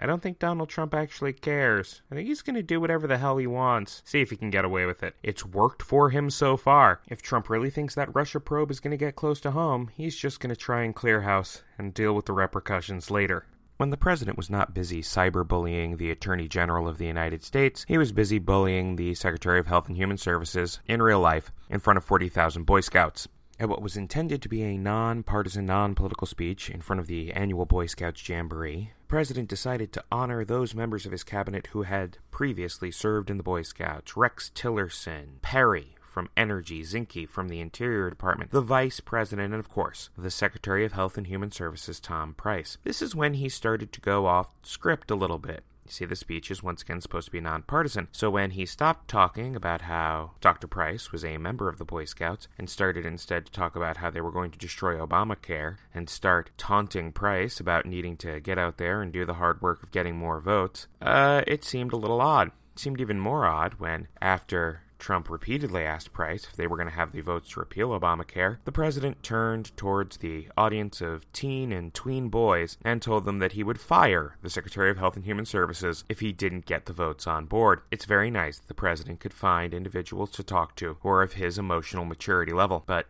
I 0.00 0.06
don't 0.06 0.22
think 0.22 0.38
Donald 0.38 0.70
Trump 0.70 0.94
actually 0.94 1.34
cares. 1.34 2.00
I 2.10 2.14
think 2.14 2.28
he's 2.28 2.40
going 2.40 2.56
to 2.56 2.62
do 2.62 2.80
whatever 2.80 3.06
the 3.06 3.18
hell 3.18 3.36
he 3.36 3.46
wants. 3.46 4.00
See 4.06 4.22
if 4.22 4.30
he 4.30 4.36
can 4.36 4.48
get 4.48 4.64
away 4.64 4.86
with 4.86 5.02
it. 5.02 5.14
It's 5.22 5.44
worked 5.44 5.82
for 5.82 6.08
him 6.08 6.30
so 6.30 6.56
far. 6.56 7.02
If 7.08 7.20
Trump 7.20 7.50
really 7.50 7.68
thinks 7.68 7.94
that 7.94 8.14
Russia 8.14 8.40
probe 8.40 8.70
is 8.70 8.80
going 8.80 8.92
to 8.92 8.96
get 8.96 9.16
close 9.16 9.38
to 9.40 9.50
home, 9.50 9.90
he's 9.94 10.16
just 10.16 10.40
going 10.40 10.54
to 10.54 10.56
try 10.56 10.82
and 10.82 10.94
clear 10.94 11.20
house 11.20 11.62
and 11.76 11.92
deal 11.92 12.14
with 12.14 12.24
the 12.24 12.32
repercussions 12.32 13.10
later. 13.10 13.44
When 13.78 13.90
the 13.90 13.96
president 13.96 14.36
was 14.36 14.50
not 14.50 14.74
busy 14.74 15.02
cyberbullying 15.02 15.98
the 15.98 16.10
Attorney 16.10 16.48
General 16.48 16.88
of 16.88 16.98
the 16.98 17.06
United 17.06 17.44
States, 17.44 17.84
he 17.86 17.96
was 17.96 18.10
busy 18.10 18.40
bullying 18.40 18.96
the 18.96 19.14
Secretary 19.14 19.60
of 19.60 19.68
Health 19.68 19.86
and 19.86 19.96
Human 19.96 20.18
Services 20.18 20.80
in 20.88 21.00
real 21.00 21.20
life 21.20 21.52
in 21.70 21.78
front 21.78 21.96
of 21.96 22.04
40,000 22.04 22.64
Boy 22.64 22.80
Scouts. 22.80 23.28
At 23.60 23.68
what 23.68 23.80
was 23.80 23.96
intended 23.96 24.42
to 24.42 24.48
be 24.48 24.64
a 24.64 24.76
non-partisan, 24.76 25.64
non-political 25.64 26.26
speech 26.26 26.68
in 26.68 26.80
front 26.80 26.98
of 26.98 27.06
the 27.06 27.32
annual 27.32 27.66
Boy 27.66 27.86
Scouts 27.86 28.28
Jamboree, 28.28 28.94
the 28.98 29.06
President 29.06 29.48
decided 29.48 29.92
to 29.92 30.04
honor 30.10 30.44
those 30.44 30.74
members 30.74 31.06
of 31.06 31.12
his 31.12 31.22
cabinet 31.22 31.68
who 31.68 31.82
had 31.82 32.18
previously 32.32 32.90
served 32.90 33.30
in 33.30 33.36
the 33.36 33.44
Boy 33.44 33.62
Scouts. 33.62 34.16
Rex 34.16 34.50
Tillerson, 34.56 35.40
Perry 35.40 35.94
from 36.18 36.28
Energy, 36.36 36.82
Zinke 36.82 37.28
from 37.28 37.48
the 37.48 37.60
Interior 37.60 38.10
Department, 38.10 38.50
the 38.50 38.60
Vice 38.60 38.98
President, 38.98 39.54
and 39.54 39.60
of 39.60 39.68
course, 39.68 40.10
the 40.18 40.32
Secretary 40.32 40.84
of 40.84 40.90
Health 40.90 41.16
and 41.16 41.28
Human 41.28 41.52
Services, 41.52 42.00
Tom 42.00 42.34
Price. 42.34 42.76
This 42.82 43.00
is 43.00 43.14
when 43.14 43.34
he 43.34 43.48
started 43.48 43.92
to 43.92 44.00
go 44.00 44.26
off 44.26 44.50
script 44.64 45.12
a 45.12 45.14
little 45.14 45.38
bit. 45.38 45.62
You 45.84 45.92
see, 45.92 46.04
the 46.06 46.16
speech 46.16 46.50
is 46.50 46.60
once 46.60 46.82
again 46.82 47.00
supposed 47.00 47.26
to 47.26 47.30
be 47.30 47.40
nonpartisan. 47.40 48.08
So 48.10 48.30
when 48.30 48.50
he 48.50 48.66
stopped 48.66 49.06
talking 49.06 49.54
about 49.54 49.82
how 49.82 50.32
Dr. 50.40 50.66
Price 50.66 51.12
was 51.12 51.24
a 51.24 51.38
member 51.38 51.68
of 51.68 51.78
the 51.78 51.84
Boy 51.84 52.04
Scouts 52.04 52.48
and 52.58 52.68
started 52.68 53.06
instead 53.06 53.46
to 53.46 53.52
talk 53.52 53.76
about 53.76 53.98
how 53.98 54.10
they 54.10 54.20
were 54.20 54.32
going 54.32 54.50
to 54.50 54.58
destroy 54.58 54.96
Obamacare 54.96 55.76
and 55.94 56.10
start 56.10 56.50
taunting 56.58 57.12
Price 57.12 57.60
about 57.60 57.86
needing 57.86 58.16
to 58.16 58.40
get 58.40 58.58
out 58.58 58.78
there 58.78 59.02
and 59.02 59.12
do 59.12 59.24
the 59.24 59.34
hard 59.34 59.62
work 59.62 59.84
of 59.84 59.92
getting 59.92 60.16
more 60.16 60.40
votes, 60.40 60.88
uh, 61.00 61.42
it 61.46 61.62
seemed 61.62 61.92
a 61.92 61.96
little 61.96 62.20
odd. 62.20 62.48
It 62.74 62.80
seemed 62.80 63.00
even 63.00 63.20
more 63.20 63.46
odd 63.46 63.74
when, 63.74 64.08
after 64.20 64.82
Trump 64.98 65.30
repeatedly 65.30 65.84
asked 65.84 66.12
Price 66.12 66.44
if 66.44 66.56
they 66.56 66.66
were 66.66 66.76
going 66.76 66.88
to 66.88 66.94
have 66.94 67.12
the 67.12 67.20
votes 67.20 67.50
to 67.50 67.60
repeal 67.60 67.90
Obamacare, 67.90 68.58
the 68.64 68.72
president 68.72 69.22
turned 69.22 69.76
towards 69.76 70.18
the 70.18 70.48
audience 70.56 71.00
of 71.00 71.30
teen 71.32 71.72
and 71.72 71.94
tween 71.94 72.28
boys 72.28 72.76
and 72.84 73.00
told 73.00 73.24
them 73.24 73.38
that 73.38 73.52
he 73.52 73.62
would 73.62 73.80
fire 73.80 74.36
the 74.42 74.50
Secretary 74.50 74.90
of 74.90 74.98
Health 74.98 75.16
and 75.16 75.24
Human 75.24 75.46
Services 75.46 76.04
if 76.08 76.20
he 76.20 76.32
didn't 76.32 76.66
get 76.66 76.86
the 76.86 76.92
votes 76.92 77.26
on 77.26 77.46
board. 77.46 77.80
It's 77.90 78.04
very 78.04 78.30
nice 78.30 78.58
that 78.58 78.68
the 78.68 78.74
president 78.74 79.20
could 79.20 79.34
find 79.34 79.72
individuals 79.72 80.30
to 80.32 80.42
talk 80.42 80.76
to 80.76 80.98
who 81.00 81.08
are 81.08 81.22
of 81.22 81.34
his 81.34 81.58
emotional 81.58 82.04
maturity 82.04 82.52
level, 82.52 82.82
but 82.86 83.06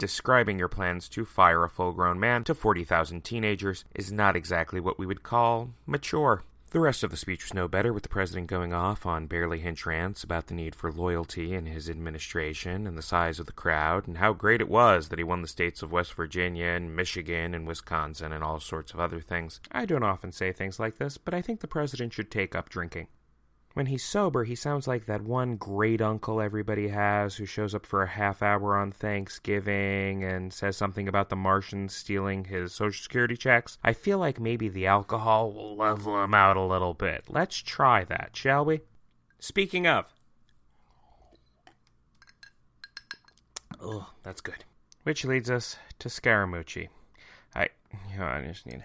describing 0.00 0.58
your 0.58 0.68
plans 0.68 1.08
to 1.10 1.24
fire 1.24 1.62
a 1.62 1.68
full 1.68 1.92
grown 1.92 2.18
man 2.18 2.42
to 2.42 2.54
40,000 2.54 3.22
teenagers 3.22 3.84
is 3.94 4.10
not 4.10 4.34
exactly 4.34 4.80
what 4.80 4.98
we 4.98 5.06
would 5.06 5.22
call 5.22 5.70
mature. 5.86 6.42
The 6.70 6.78
rest 6.78 7.02
of 7.02 7.10
the 7.10 7.16
speech 7.16 7.42
was 7.42 7.52
no 7.52 7.66
better, 7.66 7.92
with 7.92 8.04
the 8.04 8.08
president 8.08 8.46
going 8.46 8.72
off 8.72 9.04
on 9.04 9.26
barely 9.26 9.58
hinch 9.58 9.84
rants 9.86 10.22
about 10.22 10.46
the 10.46 10.54
need 10.54 10.76
for 10.76 10.92
loyalty 10.92 11.52
in 11.52 11.66
his 11.66 11.90
administration 11.90 12.86
and 12.86 12.96
the 12.96 13.02
size 13.02 13.40
of 13.40 13.46
the 13.46 13.52
crowd, 13.52 14.06
and 14.06 14.18
how 14.18 14.32
great 14.32 14.60
it 14.60 14.68
was 14.68 15.08
that 15.08 15.18
he 15.18 15.24
won 15.24 15.42
the 15.42 15.48
states 15.48 15.82
of 15.82 15.90
West 15.90 16.14
Virginia 16.14 16.66
and 16.66 16.94
Michigan 16.94 17.54
and 17.54 17.66
Wisconsin 17.66 18.32
and 18.32 18.44
all 18.44 18.60
sorts 18.60 18.94
of 18.94 19.00
other 19.00 19.20
things. 19.20 19.60
I 19.72 19.84
don't 19.84 20.04
often 20.04 20.30
say 20.30 20.52
things 20.52 20.78
like 20.78 20.98
this, 20.98 21.18
but 21.18 21.34
I 21.34 21.42
think 21.42 21.58
the 21.58 21.66
president 21.66 22.12
should 22.12 22.30
take 22.30 22.54
up 22.54 22.68
drinking. 22.68 23.08
When 23.74 23.86
he's 23.86 24.02
sober, 24.02 24.42
he 24.42 24.56
sounds 24.56 24.88
like 24.88 25.06
that 25.06 25.22
one 25.22 25.56
great 25.56 26.02
uncle 26.02 26.40
everybody 26.40 26.88
has 26.88 27.36
who 27.36 27.46
shows 27.46 27.72
up 27.72 27.86
for 27.86 28.02
a 28.02 28.08
half 28.08 28.42
hour 28.42 28.76
on 28.76 28.90
Thanksgiving 28.90 30.24
and 30.24 30.52
says 30.52 30.76
something 30.76 31.06
about 31.06 31.28
the 31.28 31.36
Martians 31.36 31.94
stealing 31.94 32.44
his 32.44 32.74
Social 32.74 33.00
Security 33.00 33.36
checks. 33.36 33.78
I 33.84 33.92
feel 33.92 34.18
like 34.18 34.40
maybe 34.40 34.68
the 34.68 34.88
alcohol 34.88 35.52
will 35.52 35.76
level 35.76 36.22
him 36.22 36.34
out 36.34 36.56
a 36.56 36.62
little 36.62 36.94
bit. 36.94 37.24
Let's 37.28 37.58
try 37.58 38.04
that, 38.04 38.30
shall 38.34 38.64
we? 38.64 38.80
Speaking 39.38 39.86
of. 39.86 40.06
Oh, 43.80 44.10
that's 44.24 44.40
good. 44.40 44.64
Which 45.04 45.24
leads 45.24 45.48
us 45.48 45.76
to 46.00 46.08
Scaramucci. 46.08 46.88
I, 47.54 47.68
you 48.12 48.18
know, 48.18 48.26
I 48.26 48.42
just 48.42 48.66
need. 48.66 48.82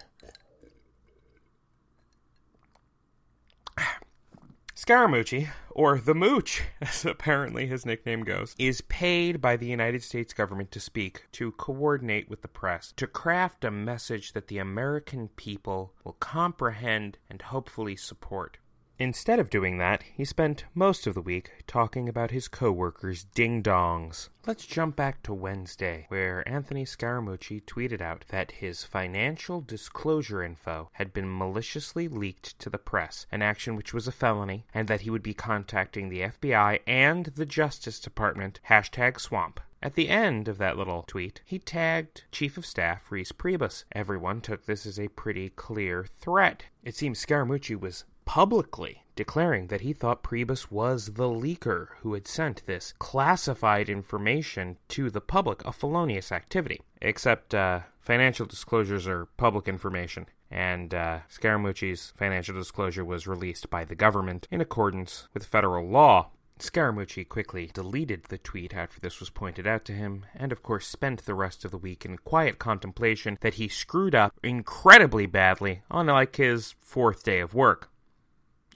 Scaramucci, 4.86 5.50
or 5.72 5.98
the 5.98 6.14
Mooch, 6.14 6.62
as 6.82 7.06
apparently 7.06 7.66
his 7.66 7.88
nickname 7.88 8.24
goes, 8.24 8.54
is 8.60 8.82
paid 8.82 9.42
by 9.42 9.58
the 9.58 9.66
United 9.66 10.04
States 10.04 10.32
government 10.32 10.70
to 10.70 10.80
speak, 10.80 11.26
to 11.32 11.54
coordinate 11.54 12.30
with 12.30 12.44
the 12.44 12.48
press, 12.48 12.94
to 12.98 13.08
craft 13.08 13.64
a 13.64 13.72
message 13.72 14.34
that 14.34 14.48
the 14.48 14.60
American 14.60 15.30
people 15.30 15.96
will 16.04 16.14
comprehend 16.14 17.18
and 17.32 17.42
hopefully 17.42 17.96
support. 17.96 18.60
Instead 18.98 19.40
of 19.40 19.50
doing 19.50 19.78
that, 19.78 20.04
he 20.04 20.24
spent 20.24 20.64
most 20.74 21.06
of 21.06 21.14
the 21.14 21.22
week 21.22 21.52
talking 21.68 22.08
about 22.08 22.32
his 22.32 22.48
coworkers' 22.48 23.26
ding 23.26 23.62
dongs. 23.62 24.30
Let's 24.48 24.66
jump 24.66 24.96
back 24.96 25.22
to 25.24 25.34
Wednesday, 25.34 26.06
where 26.08 26.48
Anthony 26.48 26.86
Scaramucci 26.86 27.66
tweeted 27.66 28.00
out 28.00 28.24
that 28.30 28.54
his 28.54 28.86
financial 28.86 29.60
disclosure 29.60 30.42
info 30.42 30.90
had 30.94 31.12
been 31.12 31.38
maliciously 31.38 32.08
leaked 32.08 32.58
to 32.60 32.70
the 32.70 32.78
press, 32.78 33.28
an 33.34 33.42
action 33.42 33.76
which 33.76 33.94
was 33.94 34.08
a 34.08 34.14
felony, 34.14 34.66
and 34.74 34.88
that 34.88 35.02
he 35.02 35.10
would 35.10 35.24
be 35.24 35.34
contacting 35.34 36.08
the 36.08 36.22
FBI 36.22 36.80
and 36.88 37.26
the 37.36 37.46
Justice 37.46 38.00
Department, 38.00 38.62
hashtag 38.70 39.20
swamp. 39.20 39.60
At 39.84 39.96
the 39.96 40.10
end 40.10 40.48
of 40.48 40.58
that 40.60 40.78
little 40.78 41.04
tweet, 41.04 41.42
he 41.46 41.60
tagged 41.60 42.24
Chief 42.32 42.58
of 42.58 42.66
Staff 42.66 43.10
Reince 43.10 43.34
Priebus. 43.34 43.84
Everyone 43.92 44.42
took 44.42 44.66
this 44.66 44.86
as 44.86 44.98
a 45.00 45.10
pretty 45.10 45.50
clear 45.50 46.06
threat. 46.06 46.64
It 46.84 46.96
seems 46.96 47.24
Scaramucci 47.24 47.80
was 47.80 48.06
publicly 48.26 49.06
declaring 49.16 49.68
that 49.68 49.82
he 49.82 49.94
thought 49.94 50.24
Priebus 50.24 50.70
was 50.70 51.14
the 51.14 51.30
leaker 51.30 51.88
who 52.02 52.14
had 52.14 52.28
sent 52.28 52.66
this 52.66 52.94
classified 53.00 53.90
information 53.90 54.78
to 54.90 55.10
the 55.10 55.22
public, 55.22 55.66
a 55.66 55.72
felonious 55.72 56.32
activity. 56.32 56.82
Except 57.02 57.54
uh, 57.54 57.82
financial 58.00 58.46
disclosures 58.46 59.08
are 59.08 59.28
public 59.38 59.68
information, 59.68 60.28
and 60.52 60.94
uh, 60.94 61.20
Scaramucci's 61.30 62.12
financial 62.16 62.56
disclosure 62.56 63.06
was 63.06 63.28
released 63.28 63.70
by 63.70 63.86
the 63.86 63.96
government 63.96 64.48
in 64.52 64.62
accordance 64.62 65.28
with 65.34 65.46
federal 65.46 65.88
law. 65.88 66.30
Scaramucci 66.58 67.28
quickly 67.28 67.70
deleted 67.74 68.26
the 68.26 68.38
tweet 68.38 68.74
after 68.74 69.00
this 69.02 69.20
was 69.20 69.30
pointed 69.30 69.68
out 69.68 69.84
to 69.86 69.92
him, 69.92 70.26
and 70.34 70.54
of 70.54 70.64
course 70.64 70.88
spent 70.88 71.26
the 71.26 71.34
rest 71.34 71.66
of 71.66 71.72
the 71.72 71.78
week 71.78 72.06
in 72.06 72.18
quiet 72.18 72.60
contemplation 72.60 73.38
that 73.42 73.56
he 73.56 73.68
screwed 73.68 74.16
up 74.16 74.34
incredibly 74.42 75.26
badly 75.26 75.82
on 75.92 76.08
like 76.08 76.38
his 76.38 76.76
fourth 76.82 77.24
day 77.24 77.42
of 77.42 77.54
work. 77.54 77.90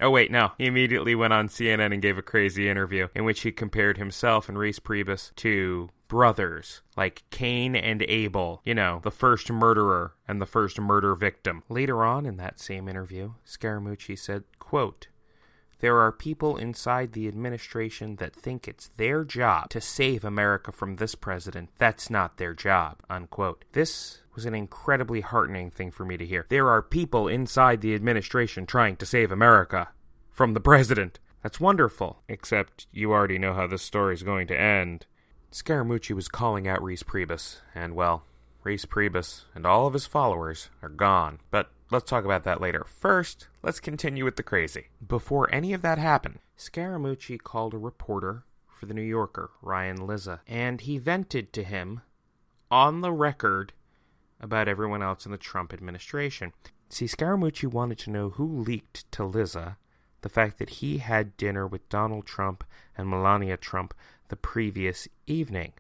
Oh, 0.02 0.10
wait, 0.10 0.32
no. 0.32 0.54
He 0.58 0.66
immediately 0.66 1.14
went 1.14 1.34
on 1.34 1.50
CNN 1.50 1.92
and 1.94 2.02
gave 2.02 2.18
a 2.18 2.22
crazy 2.22 2.70
interview 2.70 3.10
in 3.14 3.26
which 3.26 3.42
he 3.42 3.52
compared 3.52 3.98
himself 3.98 4.48
and 4.48 4.58
Reince 4.58 4.80
Priebus 4.80 5.36
to 5.36 5.90
brothers, 6.08 6.82
like 6.96 7.24
Cain 7.30 7.76
and 7.76 8.04
Abel, 8.04 8.62
you 8.64 8.74
know, 8.74 9.02
the 9.04 9.12
first 9.12 9.52
murderer 9.52 10.14
and 10.28 10.42
the 10.42 10.46
first 10.46 10.80
murder 10.80 11.16
victim. 11.16 11.64
Later 11.70 12.04
on 12.04 12.26
in 12.26 12.38
that 12.38 12.60
same 12.60 12.88
interview, 12.88 13.34
Scaramucci 13.46 14.18
said, 14.18 14.44
quote, 14.58 15.08
there 15.80 15.98
are 15.98 16.12
people 16.12 16.58
inside 16.58 17.14
the 17.14 17.28
administration 17.28 18.18
that 18.18 18.36
think 18.36 18.68
it's 18.68 18.92
their 18.98 19.24
job 19.24 19.70
to 19.70 19.82
save 19.82 20.26
America 20.26 20.72
from 20.72 20.98
this 20.98 21.16
president. 21.16 21.70
That's 21.78 22.10
not 22.10 22.38
their 22.38 22.54
job. 22.54 22.98
Unquote. 23.10 23.64
This 23.72 24.20
was 24.36 24.46
an 24.46 24.56
incredibly 24.56 25.22
heartening 25.22 25.72
thing 25.72 25.92
for 25.92 26.06
me 26.06 26.18
to 26.18 26.26
hear. 26.26 26.46
There 26.50 26.70
are 26.70 26.82
people 26.82 27.28
inside 27.28 27.82
the 27.82 27.96
administration 27.96 28.66
trying 28.66 28.98
to 28.98 29.06
save 29.06 29.32
America 29.32 29.90
from 30.30 30.54
the 30.54 30.60
president. 30.60 31.20
That's 31.44 31.60
wonderful. 31.60 32.24
Except 32.28 32.88
you 32.92 33.14
already 33.14 33.38
know 33.38 33.54
how 33.54 33.68
this 33.68 33.82
story 33.82 34.14
is 34.14 34.24
going 34.24 34.48
to 34.48 34.60
end. 34.60 35.06
Scaramucci 35.52 36.14
was 36.14 36.28
calling 36.28 36.68
out 36.68 36.82
Reince 36.82 37.04
Priebus, 37.04 37.58
and 37.74 37.96
well, 37.96 38.24
Reince 38.70 38.86
Priebus 38.86 39.46
and 39.56 39.66
all 39.66 39.88
of 39.88 39.94
his 39.94 40.06
followers 40.06 40.70
are 40.84 40.90
gone. 40.90 41.40
But 41.50 41.72
let's 41.90 42.08
talk 42.08 42.24
about 42.24 42.44
that 42.44 42.62
later. 42.62 42.86
First, 42.86 43.48
let's 43.64 43.80
continue 43.80 44.24
with 44.24 44.36
the 44.36 44.44
crazy. 44.44 44.90
Before 45.06 45.52
any 45.52 45.74
of 45.74 45.82
that 45.82 45.98
happened, 45.98 46.38
Scaramucci 46.56 47.42
called 47.42 47.74
a 47.74 47.80
reporter 47.80 48.44
for 48.68 48.86
the 48.86 48.94
New 48.94 49.02
Yorker, 49.02 49.50
Ryan 49.64 50.06
Lizza, 50.06 50.42
and 50.46 50.82
he 50.82 51.00
vented 51.00 51.52
to 51.54 51.64
him 51.64 52.02
on 52.70 53.02
the 53.02 53.12
record 53.12 53.74
about 54.40 54.68
everyone 54.68 55.02
else 55.02 55.26
in 55.26 55.32
the 55.32 55.38
Trump 55.40 55.74
administration. 55.74 56.54
See, 56.90 57.06
Scaramucci 57.06 57.68
wanted 57.68 57.98
to 58.00 58.12
know 58.12 58.30
who 58.30 58.46
leaked 58.46 59.12
to 59.14 59.26
Lizza 59.26 59.78
the 60.22 60.30
fact 60.30 60.60
that 60.60 60.70
he 60.70 61.00
had 61.00 61.38
dinner 61.38 61.66
with 61.66 61.90
Donald 61.90 62.28
Trump 62.28 62.64
and 62.96 63.10
Melania 63.10 63.58
Trump 63.58 63.96
the 64.28 64.36
previous 64.36 65.08
evening. 65.26 65.74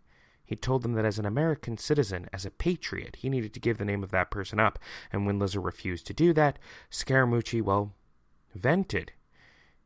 He 0.49 0.55
told 0.55 0.81
them 0.81 0.93
that 0.93 1.05
as 1.05 1.19
an 1.19 1.27
American 1.27 1.77
citizen, 1.77 2.27
as 2.33 2.43
a 2.43 2.49
patriot, 2.49 3.17
he 3.17 3.29
needed 3.29 3.53
to 3.53 3.59
give 3.59 3.77
the 3.77 3.85
name 3.85 4.01
of 4.01 4.09
that 4.09 4.31
person 4.31 4.59
up. 4.59 4.79
And 5.13 5.27
when 5.27 5.37
Lizza 5.37 5.59
refused 5.59 6.07
to 6.07 6.13
do 6.13 6.33
that, 6.33 6.57
Scaramucci, 6.89 7.61
well, 7.61 7.93
vented. 8.55 9.11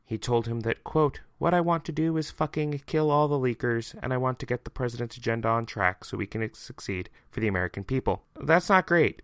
He 0.05 0.17
told 0.17 0.47
him 0.47 0.61
that, 0.61 0.85
quote, 0.85 1.19
what 1.37 1.53
I 1.53 1.59
want 1.59 1.83
to 1.83 1.91
do 1.91 2.15
is 2.15 2.31
fucking 2.31 2.83
kill 2.85 3.11
all 3.11 3.27
the 3.27 3.35
leakers, 3.35 3.93
and 4.01 4.13
I 4.13 4.17
want 4.17 4.39
to 4.39 4.45
get 4.45 4.63
the 4.63 4.69
president's 4.69 5.17
agenda 5.17 5.49
on 5.49 5.65
track 5.65 6.05
so 6.05 6.15
we 6.15 6.27
can 6.27 6.53
succeed 6.53 7.09
for 7.29 7.41
the 7.41 7.49
American 7.49 7.83
people. 7.83 8.23
That's 8.39 8.69
not 8.69 8.87
great. 8.87 9.21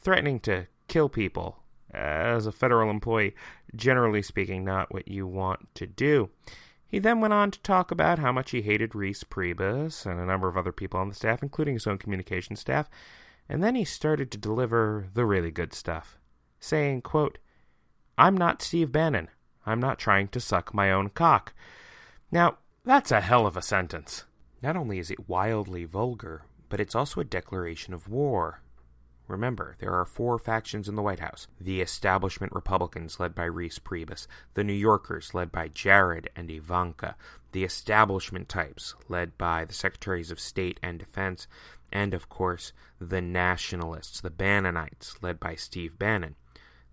Threatening 0.00 0.40
to 0.40 0.66
kill 0.88 1.08
people 1.08 1.62
as 1.94 2.46
a 2.46 2.52
federal 2.52 2.90
employee, 2.90 3.36
generally 3.76 4.22
speaking, 4.22 4.64
not 4.64 4.92
what 4.92 5.06
you 5.06 5.24
want 5.24 5.72
to 5.76 5.86
do. 5.86 6.30
He 6.90 6.98
then 6.98 7.20
went 7.20 7.32
on 7.32 7.52
to 7.52 7.60
talk 7.60 7.92
about 7.92 8.18
how 8.18 8.32
much 8.32 8.50
he 8.50 8.62
hated 8.62 8.90
Reince 8.90 9.22
Priebus 9.24 10.06
and 10.06 10.18
a 10.18 10.26
number 10.26 10.48
of 10.48 10.56
other 10.56 10.72
people 10.72 10.98
on 10.98 11.08
the 11.08 11.14
staff, 11.14 11.40
including 11.40 11.74
his 11.74 11.86
own 11.86 11.98
communication 11.98 12.56
staff, 12.56 12.90
and 13.48 13.62
then 13.62 13.76
he 13.76 13.84
started 13.84 14.32
to 14.32 14.38
deliver 14.38 15.06
the 15.14 15.24
really 15.24 15.52
good 15.52 15.72
stuff, 15.72 16.18
saying, 16.58 17.02
quote, 17.02 17.38
I'm 18.18 18.36
not 18.36 18.60
Steve 18.60 18.90
Bannon. 18.90 19.28
I'm 19.64 19.78
not 19.78 19.98
trying 19.98 20.28
to 20.28 20.40
suck 20.40 20.74
my 20.74 20.90
own 20.90 21.10
cock. 21.10 21.54
Now, 22.32 22.58
that's 22.84 23.12
a 23.12 23.20
hell 23.20 23.46
of 23.46 23.56
a 23.56 23.62
sentence. 23.62 24.24
Not 24.60 24.76
only 24.76 24.98
is 24.98 25.10
it 25.10 25.28
wildly 25.28 25.84
vulgar, 25.84 26.42
but 26.68 26.80
it's 26.80 26.94
also 26.94 27.20
a 27.20 27.24
declaration 27.24 27.94
of 27.94 28.08
war. 28.08 28.62
Remember, 29.30 29.76
there 29.78 29.92
are 29.92 30.04
four 30.04 30.40
factions 30.40 30.88
in 30.88 30.96
the 30.96 31.02
White 31.02 31.20
House 31.20 31.46
the 31.60 31.80
establishment 31.80 32.52
Republicans, 32.52 33.20
led 33.20 33.32
by 33.32 33.48
Reince 33.48 33.78
Priebus, 33.78 34.26
the 34.54 34.64
New 34.64 34.72
Yorkers, 34.72 35.34
led 35.34 35.52
by 35.52 35.68
Jared 35.68 36.28
and 36.34 36.50
Ivanka, 36.50 37.14
the 37.52 37.62
establishment 37.62 38.48
types, 38.48 38.96
led 39.08 39.38
by 39.38 39.64
the 39.64 39.72
Secretaries 39.72 40.32
of 40.32 40.40
State 40.40 40.80
and 40.82 40.98
Defense, 40.98 41.46
and 41.92 42.12
of 42.12 42.28
course, 42.28 42.72
the 43.00 43.20
nationalists, 43.20 44.20
the 44.20 44.30
Bannonites, 44.30 45.22
led 45.22 45.38
by 45.38 45.54
Steve 45.54 45.96
Bannon. 45.96 46.34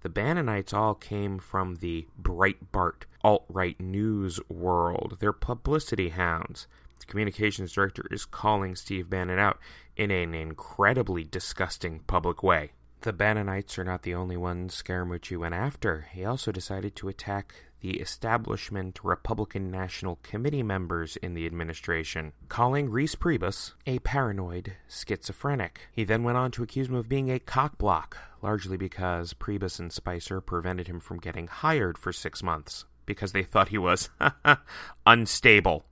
The 0.02 0.10
Bannonites 0.10 0.74
all 0.74 0.94
came 0.94 1.40
from 1.40 1.78
the 1.78 2.08
Breitbart 2.22 3.06
alt 3.24 3.46
right 3.50 3.80
news 3.82 4.40
world. 4.48 5.18
They're 5.20 5.34
publicity 5.34 6.10
hounds. 6.10 6.68
Communications 7.08 7.72
director 7.72 8.06
is 8.12 8.26
calling 8.26 8.76
Steve 8.76 9.10
Bannon 9.10 9.40
out 9.40 9.58
in 9.96 10.12
an 10.12 10.36
incredibly 10.36 11.24
disgusting 11.24 12.00
public 12.08 12.44
way. 12.44 12.72
The 13.02 13.14
Bannonites 13.14 13.78
are 13.78 13.84
not 13.84 14.02
the 14.02 14.16
only 14.16 14.38
ones 14.38 14.82
Scaramucci 14.82 15.38
went 15.38 15.54
after. 15.54 16.08
He 16.12 16.26
also 16.26 16.52
decided 16.52 16.96
to 16.96 17.08
attack 17.08 17.54
the 17.80 18.00
establishment 18.00 19.00
Republican 19.04 19.70
National 19.70 20.18
Committee 20.24 20.64
members 20.64 21.16
in 21.18 21.36
the 21.36 21.46
administration, 21.46 22.34
calling 22.50 22.90
Reince 22.90 23.16
Priebus 23.16 23.74
a 23.86 24.00
paranoid 24.00 24.74
schizophrenic. 24.90 25.88
He 25.92 26.04
then 26.04 26.24
went 26.24 26.38
on 26.38 26.52
to 26.52 26.64
accuse 26.64 26.88
him 26.88 26.96
of 26.96 27.08
being 27.08 27.30
a 27.30 27.40
cockblock, 27.40 28.14
largely 28.42 28.78
because 28.78 29.34
Priebus 29.34 29.80
and 29.80 29.94
Spicer 29.94 30.42
prevented 30.42 30.88
him 30.88 31.00
from 31.00 31.20
getting 31.20 31.48
hired 31.48 31.98
for 31.98 32.12
six 32.12 32.42
months 32.42 32.86
because 33.06 33.32
they 33.32 33.44
thought 33.44 33.70
he 33.70 33.78
was 33.78 34.10
unstable. 35.06 35.86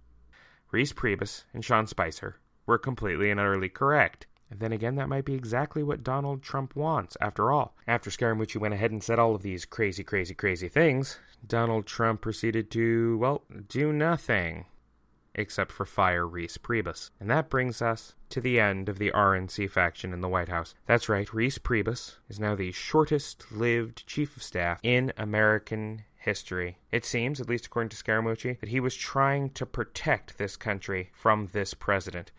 Reince 0.75 0.93
Priebus 0.93 1.45
and 1.53 1.63
Sean 1.63 1.87
Spicer 1.87 2.35
were 2.65 2.77
completely 2.77 3.31
and 3.31 3.39
utterly 3.39 3.69
correct. 3.69 4.27
And 4.51 4.59
then 4.59 4.73
again, 4.73 4.95
that 4.95 5.07
might 5.07 5.23
be 5.23 5.33
exactly 5.33 5.83
what 5.83 6.03
Donald 6.03 6.43
Trump 6.43 6.75
wants, 6.75 7.15
after 7.21 7.49
all. 7.49 7.77
After 7.87 8.09
Scaramucci 8.09 8.57
went 8.57 8.73
ahead 8.73 8.91
and 8.91 9.01
said 9.01 9.17
all 9.17 9.33
of 9.33 9.41
these 9.41 9.63
crazy, 9.63 10.03
crazy, 10.03 10.33
crazy 10.33 10.67
things, 10.67 11.17
Donald 11.47 11.85
Trump 11.85 12.19
proceeded 12.19 12.69
to, 12.71 13.17
well, 13.19 13.43
do 13.69 13.93
nothing 13.93 14.65
except 15.33 15.71
for 15.71 15.85
fire 15.85 16.25
Reince 16.25 16.57
Priebus. 16.57 17.09
And 17.21 17.29
that 17.29 17.49
brings 17.49 17.81
us 17.81 18.13
to 18.31 18.41
the 18.41 18.59
end 18.59 18.89
of 18.89 18.99
the 18.99 19.11
RNC 19.11 19.69
faction 19.69 20.11
in 20.11 20.19
the 20.19 20.27
White 20.27 20.49
House. 20.49 20.75
That's 20.87 21.07
right, 21.07 21.27
Reince 21.27 21.59
Priebus 21.59 22.15
is 22.27 22.37
now 22.37 22.53
the 22.53 22.73
shortest 22.73 23.49
lived 23.49 24.05
chief 24.07 24.35
of 24.35 24.43
staff 24.43 24.81
in 24.83 25.13
American 25.15 26.03
history. 26.25 26.77
It 26.91 27.05
seems, 27.05 27.39
at 27.39 27.47
least 27.47 27.67
according 27.67 27.89
to 27.89 27.95
Scaramucci, 27.95 28.59
that 28.59 28.69
he 28.69 28.79
was 28.79 28.95
trying 28.95 29.51
to 29.51 29.65
protect 29.65 30.37
this 30.37 30.57
country 30.57 31.11
from 31.13 31.49
this 31.53 31.73
president. 31.73 32.31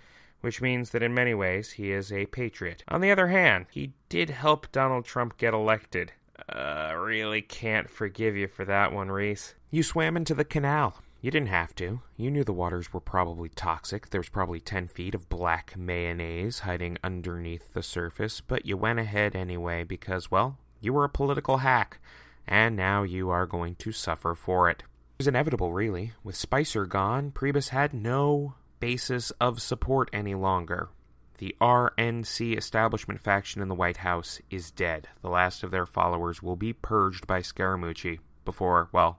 Which 0.43 0.61
means 0.61 0.91
that 0.91 1.03
in 1.03 1.15
many 1.15 1.33
ways 1.33 1.73
he 1.73 1.91
is 1.91 2.13
a 2.13 2.27
patriot. 2.27 2.85
On 2.89 3.01
the 3.01 3.11
other 3.11 3.29
hand, 3.29 3.67
he 3.71 3.95
did 4.09 4.31
help 4.31 4.71
Donald 4.71 5.05
Trump 5.05 5.39
get 5.39 5.55
elected. 5.55 6.13
Uh, 6.49 6.95
really 6.97 7.41
can't 7.41 7.89
forgive 7.89 8.37
you 8.37 8.47
for 8.47 8.65
that 8.65 8.93
one, 8.93 9.09
Reince. 9.09 9.55
You 9.71 9.83
swam 9.83 10.17
into 10.17 10.35
the 10.35 10.45
canal. 10.45 10.99
You 11.23 11.31
didn't 11.31 11.49
have 11.49 11.75
to. 11.77 12.03
You 12.17 12.31
knew 12.31 12.45
the 12.45 12.53
waters 12.53 12.93
were 12.93 13.01
probably 13.01 13.49
toxic. 13.49 14.11
There 14.11 14.21
was 14.21 14.29
probably 14.29 14.61
10 14.61 14.89
feet 14.89 15.15
of 15.15 15.29
black 15.29 15.75
mayonnaise 15.77 16.61
hiding 16.61 16.99
underneath 17.03 17.73
the 17.73 17.83
surface, 17.83 18.41
but 18.41 18.67
you 18.67 18.77
went 18.77 18.99
ahead 19.01 19.35
anyway 19.35 19.83
because, 19.83 20.31
well, 20.31 20.59
you 20.81 20.93
were 20.93 21.05
a 21.05 21.09
political 21.09 21.59
hack, 21.59 21.99
and 22.47 22.77
now 22.77 23.03
you 23.03 23.31
are 23.31 23.47
going 23.47 23.75
to 23.77 23.93
suffer 23.93 24.35
for 24.35 24.69
it. 24.71 24.83
It 24.83 25.19
was 25.19 25.29
inevitable, 25.29 25.73
really. 25.73 26.13
With 26.23 26.37
Spicer 26.37 26.87
gone, 26.87 27.31
Priebus 27.31 27.69
had 27.71 27.95
no 27.95 28.55
basis 28.81 29.31
of 29.33 29.63
support 29.63 30.11
any 30.13 30.35
longer. 30.35 30.91
The 31.39 31.55
RNC 31.61 32.57
establishment 32.57 33.21
faction 33.21 33.61
in 33.61 33.69
the 33.69 33.75
White 33.75 33.99
House 33.99 34.41
is 34.51 34.71
dead. 34.71 35.09
The 35.23 35.29
last 35.29 35.63
of 35.63 35.71
their 35.71 35.87
followers 35.87 36.43
will 36.43 36.57
be 36.57 36.73
purged 36.73 37.27
by 37.27 37.41
Scaramucci 37.41 38.21
before, 38.45 38.89
well, 38.93 39.19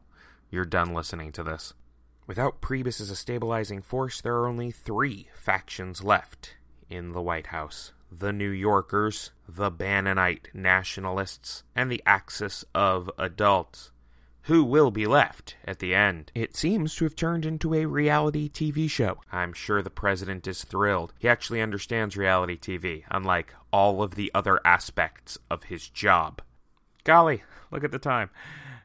you're 0.49 0.65
done 0.65 0.93
listening 0.93 1.31
to 1.33 1.43
this. 1.43 1.73
Without 2.25 2.61
Priebus 2.61 2.99
as 2.99 3.09
a 3.09 3.15
stabilizing 3.15 3.81
force, 3.81 4.21
there 4.21 4.35
are 4.35 4.47
only 4.47 4.71
three 4.71 5.29
factions 5.35 6.03
left 6.03 6.55
in 6.89 7.11
the 7.11 7.21
White 7.21 7.47
House 7.47 7.93
the 8.11 8.31
New 8.31 8.49
Yorkers, 8.49 9.31
the 9.47 9.71
Bannonite 9.71 10.47
nationalists, 10.53 11.63
and 11.75 11.91
the 11.91 12.01
Axis 12.05 12.63
of 12.73 13.09
Adults. 13.17 13.91
Who 14.43 14.63
will 14.63 14.91
be 14.91 15.05
left 15.05 15.57
at 15.65 15.79
the 15.79 15.93
end? 15.93 16.31
It 16.33 16.55
seems 16.55 16.95
to 16.95 17.03
have 17.03 17.17
turned 17.17 17.45
into 17.45 17.73
a 17.73 17.85
reality 17.85 18.47
TV 18.49 18.89
show. 18.89 19.17
I'm 19.29 19.51
sure 19.51 19.81
the 19.81 19.89
president 19.89 20.47
is 20.47 20.63
thrilled. 20.63 21.13
He 21.19 21.27
actually 21.27 21.61
understands 21.61 22.15
reality 22.15 22.57
TV, 22.57 23.03
unlike 23.11 23.53
all 23.73 24.01
of 24.01 24.15
the 24.15 24.31
other 24.33 24.61
aspects 24.63 25.37
of 25.51 25.63
his 25.63 25.89
job. 25.89 26.41
Golly, 27.03 27.43
look 27.71 27.83
at 27.83 27.91
the 27.91 27.99
time. 27.99 28.29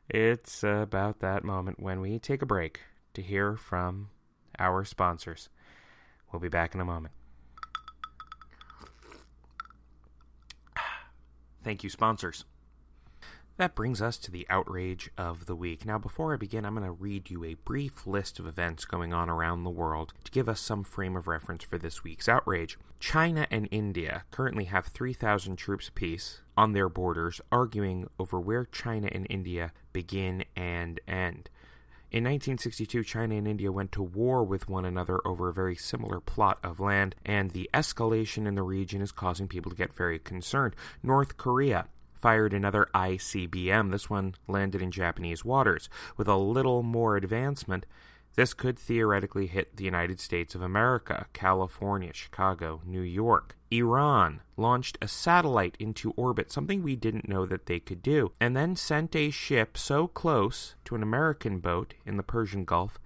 It's 0.09 0.65
about 0.65 1.21
that 1.21 1.45
moment 1.45 1.79
when 1.79 2.01
we 2.01 2.19
take 2.19 2.43
a 2.43 2.47
break 2.47 2.81
to 3.15 3.23
hear 3.23 3.57
from 3.57 4.11
our 4.59 4.85
sponsors. 4.85 5.49
We'll 6.33 6.41
be 6.41 6.49
back 6.49 6.75
in 6.75 6.81
a 6.81 6.85
moment. 6.85 7.15
Thank 11.63 11.85
you, 11.85 11.91
sponsors. 11.91 12.45
That 13.59 13.75
brings 13.75 14.01
us 14.01 14.17
to 14.19 14.31
the 14.31 14.47
outrage 14.49 15.11
of 15.19 15.45
the 15.45 15.55
week. 15.55 15.85
Now, 15.85 15.99
before 15.99 16.33
I 16.33 16.37
begin, 16.37 16.65
I'm 16.65 16.75
going 16.75 16.87
to 16.87 16.93
read 16.93 17.31
you 17.31 17.45
a 17.45 17.55
brief 17.55 18.07
list 18.07 18.39
of 18.39 18.47
events 18.47 18.87
going 18.87 19.13
on 19.13 19.29
around 19.29 19.63
the 19.63 19.71
world 19.71 20.15
to 20.25 20.33
give 20.33 20.49
us 20.49 20.61
some 20.61 20.83
frame 20.85 21.17
of 21.17 21.29
reference 21.29 21.63
for 21.63 21.77
this 21.77 22.03
week's 22.03 22.29
outrage. 22.29 22.79
China 22.99 23.47
and 23.51 23.69
India 23.71 24.25
currently 24.31 24.65
have 24.65 24.87
3,000 24.87 25.57
troops 25.57 25.89
apiece 25.89 26.41
on 26.57 26.73
their 26.73 26.89
borders, 26.89 27.41
arguing 27.53 28.09
over 28.19 28.41
where 28.41 28.65
China 28.65 29.09
and 29.13 29.27
India 29.29 29.73
begin 29.93 30.45
and 30.57 30.99
end. 31.07 31.51
In 32.13 32.25
1962, 32.25 33.05
China 33.05 33.37
and 33.37 33.49
India 33.49 33.73
went 33.73 33.91
to 33.93 34.03
war 34.03 34.45
with 34.45 34.69
one 34.69 34.85
another 34.85 35.27
over 35.27 35.49
a 35.49 35.55
very 35.55 35.75
similar 35.75 36.21
plot 36.21 36.59
of 36.63 36.79
land, 36.79 37.15
and 37.25 37.53
the 37.53 37.71
escalation 37.73 38.47
in 38.47 38.55
the 38.55 38.63
region 38.63 39.01
is 39.01 39.13
causing 39.13 39.49
people 39.49 39.71
to 39.71 39.77
get 39.79 39.95
very 39.95 40.19
concerned. 40.19 40.77
North 41.03 41.39
Korea 41.39 41.87
fired 42.13 42.53
another 42.53 42.87
ICBM. 42.95 43.91
This 43.91 44.11
one 44.11 44.35
landed 44.47 44.83
in 44.83 44.91
Japanese 44.91 45.43
waters. 45.43 45.89
With 46.19 46.29
a 46.29 46.37
little 46.37 46.83
more 46.83 47.17
advancement, 47.17 47.87
this 48.35 48.55
could 48.55 48.79
theoretically 48.79 49.47
hit 49.47 49.77
the 49.77 49.85
United 49.85 50.19
States 50.21 50.55
of 50.55 50.63
America, 50.63 51.27
California, 51.33 52.13
Chicago, 52.13 52.81
New 52.85 53.03
York. 53.03 53.57
Iran 53.71 54.41
launched 54.57 54.99
a 55.01 55.09
satellite 55.09 55.77
into 55.79 56.13
orbit, 56.13 56.53
something 56.53 56.83
we 56.83 56.97
didn't 56.97 57.29
know 57.29 57.47
that 57.47 57.67
they 57.67 57.81
could 57.81 58.03
do, 58.03 58.33
and 58.41 58.57
then 58.57 58.77
sent 58.77 59.17
a 59.17 59.31
ship 59.31 59.77
so 59.77 60.07
close 60.07 60.75
to 60.85 60.95
an 60.95 61.03
American 61.03 61.59
boat 61.59 61.95
in 62.05 62.17
the 62.17 62.23
Persian 62.23 62.65
Gulf 62.65 62.99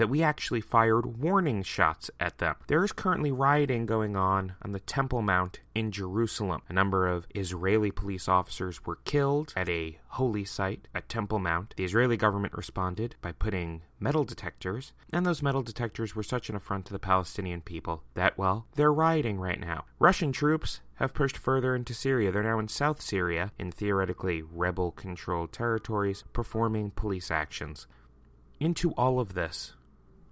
that 0.00 0.08
we 0.08 0.22
actually 0.22 0.62
fired 0.62 1.20
warning 1.20 1.62
shots 1.62 2.10
at 2.18 2.38
them. 2.38 2.54
There 2.68 2.82
is 2.82 2.90
currently 2.90 3.30
rioting 3.30 3.84
going 3.84 4.16
on 4.16 4.54
on 4.62 4.72
the 4.72 4.80
Temple 4.80 5.20
Mount 5.20 5.60
in 5.74 5.92
Jerusalem. 5.92 6.62
A 6.70 6.72
number 6.72 7.06
of 7.06 7.26
Israeli 7.34 7.90
police 7.90 8.26
officers 8.26 8.86
were 8.86 8.96
killed 9.04 9.52
at 9.54 9.68
a 9.68 9.98
holy 10.08 10.46
site 10.46 10.88
at 10.94 11.10
Temple 11.10 11.38
Mount. 11.38 11.74
The 11.76 11.84
Israeli 11.84 12.16
government 12.16 12.56
responded 12.56 13.16
by 13.20 13.32
putting 13.32 13.82
metal 13.98 14.24
detectors, 14.24 14.94
and 15.12 15.26
those 15.26 15.42
metal 15.42 15.62
detectors 15.62 16.16
were 16.16 16.22
such 16.22 16.48
an 16.48 16.56
affront 16.56 16.86
to 16.86 16.94
the 16.94 16.98
Palestinian 16.98 17.60
people 17.60 18.02
that, 18.14 18.38
well, 18.38 18.64
they're 18.76 18.90
rioting 18.90 19.38
right 19.38 19.60
now. 19.60 19.84
Russian 19.98 20.32
troops 20.32 20.80
have 20.94 21.12
pushed 21.12 21.36
further 21.36 21.76
into 21.76 21.92
Syria. 21.92 22.32
They're 22.32 22.42
now 22.42 22.58
in 22.58 22.68
South 22.68 23.02
Syria, 23.02 23.52
in 23.58 23.70
theoretically 23.70 24.40
rebel 24.40 24.92
controlled 24.92 25.52
territories, 25.52 26.24
performing 26.32 26.90
police 26.92 27.30
actions. 27.30 27.86
Into 28.58 28.92
all 28.92 29.20
of 29.20 29.34
this, 29.34 29.74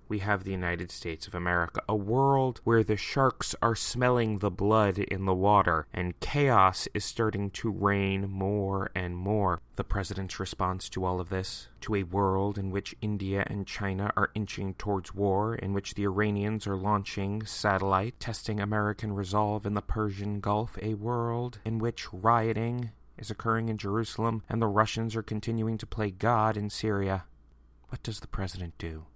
we 0.09 0.21
have 0.21 0.45
the 0.45 0.51
United 0.51 0.91
States 0.91 1.27
of 1.27 1.35
America, 1.35 1.83
a 1.89 1.95
world 1.95 2.61
where 2.65 2.83
the 2.83 2.97
sharks 2.97 3.55
are 3.61 3.75
smelling 3.75 4.39
the 4.39 4.51
blood 4.51 4.99
in 4.99 5.27
the 5.27 5.35
water 5.35 5.87
and 5.93 6.19
chaos 6.21 6.89
is 6.95 7.05
starting 7.05 7.51
to 7.51 7.71
reign 7.71 8.31
more 8.31 8.91
and 8.95 9.17
more. 9.17 9.61
The 9.77 9.85
president's 9.85 10.41
response 10.41 10.89
to 10.91 11.05
all 11.05 11.21
of 11.21 11.29
this, 11.29 11.69
to 11.83 11.95
a 11.95 12.03
world 12.03 12.59
in 12.59 12.71
which 12.71 12.97
India 13.01 13.45
and 13.47 13.67
China 13.67 14.13
are 14.17 14.31
inching 14.35 14.75
towards 14.75 15.15
war, 15.15 15.55
in 15.55 15.73
which 15.73 15.95
the 15.95 16.05
Iranians 16.05 16.67
are 16.67 16.77
launching 16.77 17.45
satellite 17.45 18.19
testing 18.19 18.61
American 18.61 19.13
resolve 19.13 19.67
in 19.67 19.75
the 19.75 19.83
Persian 19.83 20.41
Gulf, 20.41 20.79
a 20.83 20.95
world 20.95 21.59
in 21.65 21.79
which 21.79 22.13
rioting 22.13 22.91
is 23.19 23.31
occurring 23.31 23.69
in 23.69 23.77
Jerusalem 23.77 24.43
and 24.49 24.63
the 24.63 24.69
Russians 24.69 25.17
are 25.17 25.23
continuing 25.23 25.77
to 25.79 25.87
play 25.87 26.11
God 26.11 26.57
in 26.57 26.71
Syria. 26.71 27.25
What 27.89 28.03
does 28.03 28.21
the 28.21 28.29
president 28.29 28.75
do? 28.79 29.07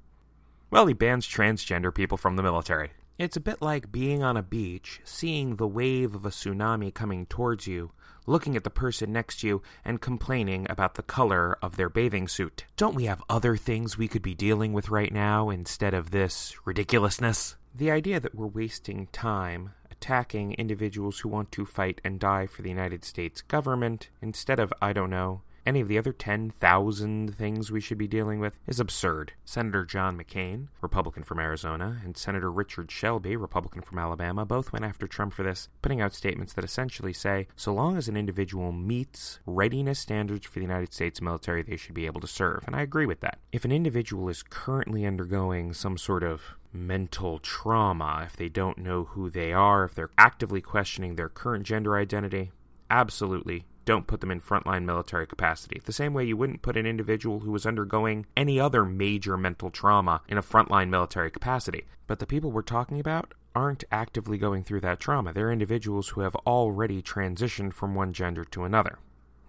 Well, 0.72 0.86
he 0.86 0.94
bans 0.94 1.28
transgender 1.28 1.94
people 1.94 2.16
from 2.16 2.36
the 2.36 2.42
military. 2.42 2.92
It's 3.18 3.36
a 3.36 3.40
bit 3.40 3.60
like 3.60 3.92
being 3.92 4.22
on 4.22 4.38
a 4.38 4.42
beach, 4.42 5.02
seeing 5.04 5.56
the 5.56 5.68
wave 5.68 6.14
of 6.14 6.24
a 6.24 6.30
tsunami 6.30 6.94
coming 6.94 7.26
towards 7.26 7.66
you, 7.66 7.90
looking 8.26 8.56
at 8.56 8.64
the 8.64 8.70
person 8.70 9.12
next 9.12 9.40
to 9.40 9.48
you, 9.48 9.62
and 9.84 10.00
complaining 10.00 10.66
about 10.70 10.94
the 10.94 11.02
color 11.02 11.58
of 11.60 11.76
their 11.76 11.90
bathing 11.90 12.26
suit. 12.26 12.64
Don't 12.78 12.94
we 12.94 13.04
have 13.04 13.22
other 13.28 13.54
things 13.54 13.98
we 13.98 14.08
could 14.08 14.22
be 14.22 14.34
dealing 14.34 14.72
with 14.72 14.88
right 14.88 15.12
now 15.12 15.50
instead 15.50 15.92
of 15.92 16.10
this 16.10 16.56
ridiculousness? 16.64 17.54
The 17.74 17.90
idea 17.90 18.18
that 18.20 18.34
we're 18.34 18.46
wasting 18.46 19.08
time 19.08 19.74
attacking 19.90 20.54
individuals 20.54 21.18
who 21.18 21.28
want 21.28 21.52
to 21.52 21.66
fight 21.66 22.00
and 22.02 22.18
die 22.18 22.46
for 22.46 22.62
the 22.62 22.70
United 22.70 23.04
States 23.04 23.42
government 23.42 24.08
instead 24.22 24.58
of, 24.58 24.72
I 24.80 24.94
don't 24.94 25.10
know, 25.10 25.42
any 25.64 25.80
of 25.80 25.88
the 25.88 25.98
other 25.98 26.12
10,000 26.12 27.34
things 27.36 27.70
we 27.70 27.80
should 27.80 27.98
be 27.98 28.08
dealing 28.08 28.40
with 28.40 28.58
is 28.66 28.80
absurd. 28.80 29.32
Senator 29.44 29.84
John 29.84 30.18
McCain, 30.18 30.68
Republican 30.80 31.22
from 31.22 31.38
Arizona, 31.38 32.00
and 32.04 32.16
Senator 32.16 32.50
Richard 32.50 32.90
Shelby, 32.90 33.36
Republican 33.36 33.82
from 33.82 33.98
Alabama, 33.98 34.44
both 34.44 34.72
went 34.72 34.84
after 34.84 35.06
Trump 35.06 35.32
for 35.32 35.42
this, 35.42 35.68
putting 35.80 36.00
out 36.00 36.14
statements 36.14 36.52
that 36.54 36.64
essentially 36.64 37.12
say 37.12 37.46
so 37.56 37.72
long 37.72 37.96
as 37.96 38.08
an 38.08 38.16
individual 38.16 38.72
meets 38.72 39.40
readiness 39.46 39.98
standards 39.98 40.46
for 40.46 40.54
the 40.54 40.66
United 40.66 40.92
States 40.92 41.20
military, 41.20 41.62
they 41.62 41.76
should 41.76 41.94
be 41.94 42.06
able 42.06 42.20
to 42.20 42.26
serve. 42.26 42.64
And 42.66 42.74
I 42.74 42.82
agree 42.82 43.06
with 43.06 43.20
that. 43.20 43.38
If 43.52 43.64
an 43.64 43.72
individual 43.72 44.28
is 44.28 44.42
currently 44.42 45.06
undergoing 45.06 45.72
some 45.72 45.96
sort 45.96 46.22
of 46.22 46.42
mental 46.72 47.38
trauma, 47.38 48.22
if 48.26 48.36
they 48.36 48.48
don't 48.48 48.78
know 48.78 49.04
who 49.04 49.30
they 49.30 49.52
are, 49.52 49.84
if 49.84 49.94
they're 49.94 50.10
actively 50.18 50.60
questioning 50.60 51.16
their 51.16 51.28
current 51.28 51.64
gender 51.64 51.96
identity, 51.96 52.50
absolutely 52.90 53.64
don't 53.84 54.06
put 54.06 54.20
them 54.20 54.30
in 54.30 54.40
frontline 54.40 54.84
military 54.84 55.26
capacity. 55.26 55.80
The 55.84 55.92
same 55.92 56.14
way 56.14 56.24
you 56.24 56.36
wouldn't 56.36 56.62
put 56.62 56.76
an 56.76 56.86
individual 56.86 57.40
who 57.40 57.50
was 57.50 57.66
undergoing 57.66 58.26
any 58.36 58.60
other 58.60 58.84
major 58.84 59.36
mental 59.36 59.70
trauma 59.70 60.22
in 60.28 60.38
a 60.38 60.42
frontline 60.42 60.88
military 60.88 61.30
capacity. 61.30 61.84
But 62.06 62.18
the 62.18 62.26
people 62.26 62.52
we're 62.52 62.62
talking 62.62 63.00
about 63.00 63.34
aren't 63.54 63.84
actively 63.90 64.38
going 64.38 64.64
through 64.64 64.80
that 64.80 65.00
trauma. 65.00 65.32
They're 65.32 65.52
individuals 65.52 66.08
who 66.08 66.22
have 66.22 66.36
already 66.46 67.02
transitioned 67.02 67.74
from 67.74 67.94
one 67.94 68.12
gender 68.12 68.44
to 68.46 68.64
another. 68.64 68.98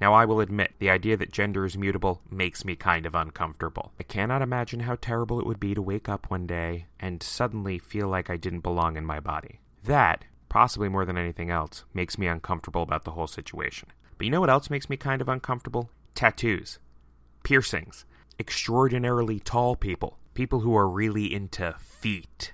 Now, 0.01 0.13
I 0.13 0.25
will 0.25 0.41
admit, 0.41 0.73
the 0.79 0.89
idea 0.89 1.15
that 1.17 1.31
gender 1.31 1.65
is 1.65 1.77
mutable 1.77 2.21
makes 2.29 2.65
me 2.65 2.75
kind 2.75 3.05
of 3.05 3.15
uncomfortable. 3.15 3.93
I 3.99 4.03
cannot 4.03 4.41
imagine 4.41 4.81
how 4.81 4.97
terrible 4.99 5.39
it 5.39 5.45
would 5.45 5.59
be 5.59 5.73
to 5.75 5.81
wake 5.81 6.09
up 6.09 6.29
one 6.29 6.45
day 6.45 6.87
and 6.99 7.23
suddenly 7.23 7.79
feel 7.79 8.09
like 8.09 8.29
I 8.29 8.35
didn't 8.35 8.61
belong 8.61 8.97
in 8.97 9.05
my 9.05 9.19
body. 9.19 9.61
That, 9.85 10.25
possibly 10.49 10.89
more 10.89 11.05
than 11.05 11.17
anything 11.17 11.51
else, 11.51 11.85
makes 11.93 12.17
me 12.17 12.27
uncomfortable 12.27 12.81
about 12.81 13.05
the 13.05 13.11
whole 13.11 13.27
situation. 13.27 13.89
But 14.23 14.27
you 14.27 14.31
know 14.31 14.39
what 14.39 14.49
else 14.49 14.69
makes 14.69 14.89
me 14.89 14.95
kind 14.95 15.21
of 15.21 15.27
uncomfortable? 15.27 15.89
Tattoos, 16.15 16.79
piercings, 17.43 18.05
extraordinarily 18.39 19.37
tall 19.41 19.75
people, 19.75 20.17
people 20.33 20.61
who 20.61 20.73
are 20.77 20.87
really 20.87 21.33
into 21.33 21.75
feet. 21.77 22.53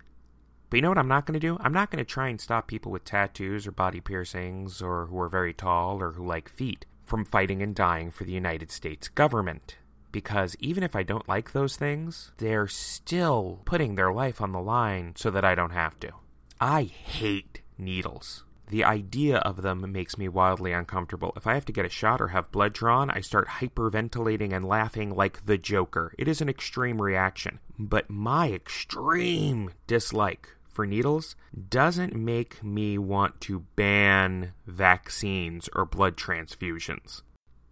But 0.71 0.77
you 0.77 0.82
know 0.82 0.89
what 0.89 0.97
I'm 0.97 1.08
not 1.08 1.27
going 1.27 1.39
to 1.39 1.47
do? 1.47 1.60
I'm 1.62 1.71
not 1.71 1.91
going 1.91 2.03
to 2.03 2.12
try 2.12 2.27
and 2.29 2.41
stop 2.41 2.65
people 2.65 2.91
with 2.91 3.05
tattoos 3.05 3.67
or 3.67 3.71
body 3.71 4.01
piercings 4.01 4.82
or 4.82 5.05
who 5.05 5.19
are 5.19 5.29
very 5.29 5.53
tall 5.53 6.01
or 6.01 6.13
who 6.13 6.25
like 6.25 6.49
feet 6.49 6.88
from 7.05 7.23
fighting 7.23 7.62
and 7.62 7.75
dying 7.75 8.10
for 8.10 8.23
the 8.23 8.32
United 8.32 8.71
States 8.71 9.08
government. 9.08 9.77
Because 10.12 10.55
even 10.58 10.82
if 10.82 10.95
I 10.95 11.03
don't 11.03 11.29
like 11.29 11.51
those 11.51 11.75
things, 11.75 12.32
they're 12.39 12.67
still 12.67 13.62
putting 13.65 13.93
their 13.93 14.12
life 14.12 14.41
on 14.41 14.53
the 14.53 14.60
line 14.60 15.13
so 15.15 15.29
that 15.29 15.45
I 15.45 15.53
don't 15.53 15.69
have 15.69 15.99
to. 15.99 16.13
I 16.60 16.86
hate 16.86 17.62
needles. 17.77 18.43
The 18.69 18.84
idea 18.84 19.38
of 19.39 19.63
them 19.63 19.91
makes 19.91 20.17
me 20.17 20.27
wildly 20.27 20.71
uncomfortable. 20.71 21.34
If 21.36 21.47
I 21.47 21.55
have 21.55 21.65
to 21.65 21.73
get 21.73 21.86
a 21.86 21.89
shot 21.89 22.21
or 22.21 22.29
have 22.29 22.51
blood 22.51 22.73
drawn, 22.73 23.10
I 23.10 23.19
start 23.21 23.47
hyperventilating 23.47 24.53
and 24.53 24.63
laughing 24.63 25.15
like 25.15 25.45
the 25.47 25.58
Joker. 25.58 26.13
It 26.19 26.27
is 26.27 26.39
an 26.39 26.49
extreme 26.49 27.01
reaction. 27.01 27.60
But 27.79 28.12
my 28.12 28.51
extreme 28.51 29.71
dislike 29.88 30.49
for 30.67 30.86
needles 30.86 31.36
doesn't 31.69 32.15
make 32.15 32.63
me 32.63 32.99
want 32.99 33.41
to 33.41 33.65
ban 33.75 34.53
vaccines 34.67 35.67
or 35.73 35.84
blood 35.86 36.15
transfusions. 36.15 37.23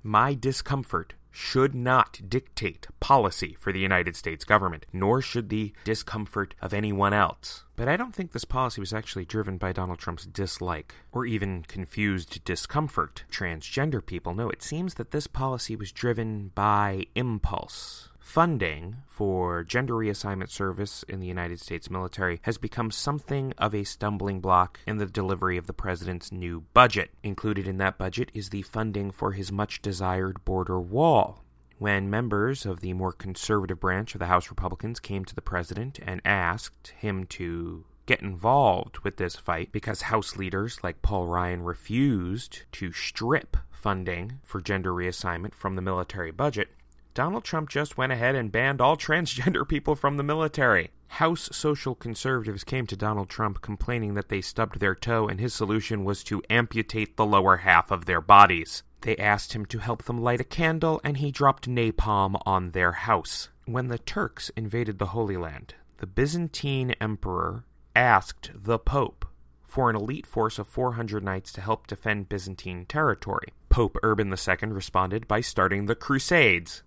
My 0.01 0.33
discomfort 0.33 1.13
should 1.37 1.75
not 1.75 2.19
dictate 2.27 2.87
policy 2.99 3.55
for 3.59 3.71
the 3.71 3.79
United 3.79 4.15
States 4.15 4.43
government, 4.43 4.87
nor 4.91 5.21
should 5.21 5.49
the 5.49 5.71
discomfort 5.83 6.55
of 6.63 6.73
anyone 6.73 7.13
else. 7.13 7.63
But 7.75 7.87
I 7.87 7.95
don't 7.95 8.13
think 8.15 8.31
this 8.31 8.43
policy 8.43 8.81
was 8.81 8.91
actually 8.91 9.25
driven 9.25 9.59
by 9.59 9.71
Donald 9.71 9.99
Trump's 9.99 10.25
dislike 10.25 10.95
or 11.11 11.27
even 11.27 11.61
confused 11.67 12.43
discomfort 12.43 13.23
transgender 13.31 14.03
people. 14.03 14.33
No, 14.33 14.49
it 14.49 14.63
seems 14.63 14.95
that 14.95 15.11
this 15.11 15.27
policy 15.27 15.75
was 15.75 15.91
driven 15.91 16.51
by 16.55 17.05
impulse. 17.13 18.09
Funding 18.27 18.97
for 19.07 19.63
gender 19.63 19.93
reassignment 19.93 20.49
service 20.49 21.01
in 21.07 21.21
the 21.21 21.25
United 21.25 21.61
States 21.61 21.89
military 21.89 22.39
has 22.43 22.57
become 22.57 22.91
something 22.91 23.53
of 23.57 23.73
a 23.73 23.85
stumbling 23.85 24.41
block 24.41 24.79
in 24.85 24.97
the 24.97 25.05
delivery 25.05 25.57
of 25.57 25.65
the 25.65 25.73
president's 25.73 26.31
new 26.31 26.59
budget. 26.73 27.09
Included 27.23 27.67
in 27.67 27.77
that 27.77 27.97
budget 27.97 28.29
is 28.33 28.49
the 28.49 28.61
funding 28.63 29.11
for 29.11 29.31
his 29.31 29.51
much 29.51 29.81
desired 29.81 30.43
border 30.43 30.79
wall. 30.79 31.45
When 31.79 32.09
members 32.09 32.65
of 32.65 32.81
the 32.81 32.93
more 32.93 33.13
conservative 33.13 33.79
branch 33.79 34.13
of 34.13 34.19
the 34.19 34.27
House 34.27 34.49
Republicans 34.49 34.99
came 34.99 35.23
to 35.23 35.33
the 35.33 35.41
president 35.41 35.97
and 36.03 36.21
asked 36.25 36.89
him 36.89 37.25
to 37.27 37.85
get 38.05 38.21
involved 38.21 38.99
with 38.99 39.15
this 39.15 39.37
fight 39.37 39.71
because 39.71 40.01
House 40.01 40.35
leaders 40.35 40.79
like 40.83 41.01
Paul 41.01 41.27
Ryan 41.27 41.63
refused 41.63 42.63
to 42.73 42.91
strip 42.91 43.55
funding 43.71 44.41
for 44.43 44.59
gender 44.59 44.91
reassignment 44.91 45.55
from 45.55 45.75
the 45.75 45.81
military 45.81 46.31
budget, 46.31 46.69
Donald 47.17 47.43
Trump 47.43 47.67
just 47.67 47.97
went 47.97 48.11
ahead 48.11 48.35
and 48.35 48.51
banned 48.51 48.79
all 48.79 48.95
transgender 49.07 49.67
people 49.67 49.95
from 49.95 50.17
the 50.17 50.23
military. 50.23 50.91
House 51.07 51.49
social 51.51 51.95
conservatives 51.95 52.63
came 52.63 52.85
to 52.85 52.95
Donald 52.95 53.27
Trump 53.27 53.59
complaining 53.59 54.13
that 54.13 54.29
they 54.29 54.39
stubbed 54.39 54.79
their 54.79 54.93
toe, 54.93 55.27
and 55.27 55.39
his 55.39 55.51
solution 55.51 56.03
was 56.03 56.23
to 56.25 56.43
amputate 56.47 57.17
the 57.17 57.25
lower 57.25 57.57
half 57.57 57.89
of 57.89 58.05
their 58.05 58.21
bodies. 58.21 58.83
They 59.01 59.17
asked 59.17 59.53
him 59.53 59.65
to 59.65 59.79
help 59.79 60.03
them 60.03 60.21
light 60.21 60.41
a 60.41 60.43
candle, 60.43 61.01
and 61.03 61.17
he 61.17 61.31
dropped 61.31 61.67
napalm 61.67 62.39
on 62.45 62.69
their 62.69 62.91
house. 62.91 63.49
When 63.65 63.87
the 63.87 63.97
Turks 63.97 64.51
invaded 64.55 64.99
the 64.99 65.07
Holy 65.07 65.37
Land, 65.37 65.73
the 65.97 66.05
Byzantine 66.05 66.91
emperor 67.01 67.63
asked 67.95 68.51
the 68.53 68.77
Pope 68.77 69.25
for 69.65 69.89
an 69.89 69.95
elite 69.95 70.27
force 70.27 70.59
of 70.59 70.67
400 70.67 71.23
knights 71.23 71.51
to 71.53 71.61
help 71.61 71.87
defend 71.87 72.29
Byzantine 72.29 72.85
territory. 72.85 73.53
Pope 73.69 73.97
Urban 74.03 74.29
II 74.31 74.69
responded 74.69 75.27
by 75.27 75.41
starting 75.41 75.87
the 75.87 75.95
Crusades. 75.95 76.83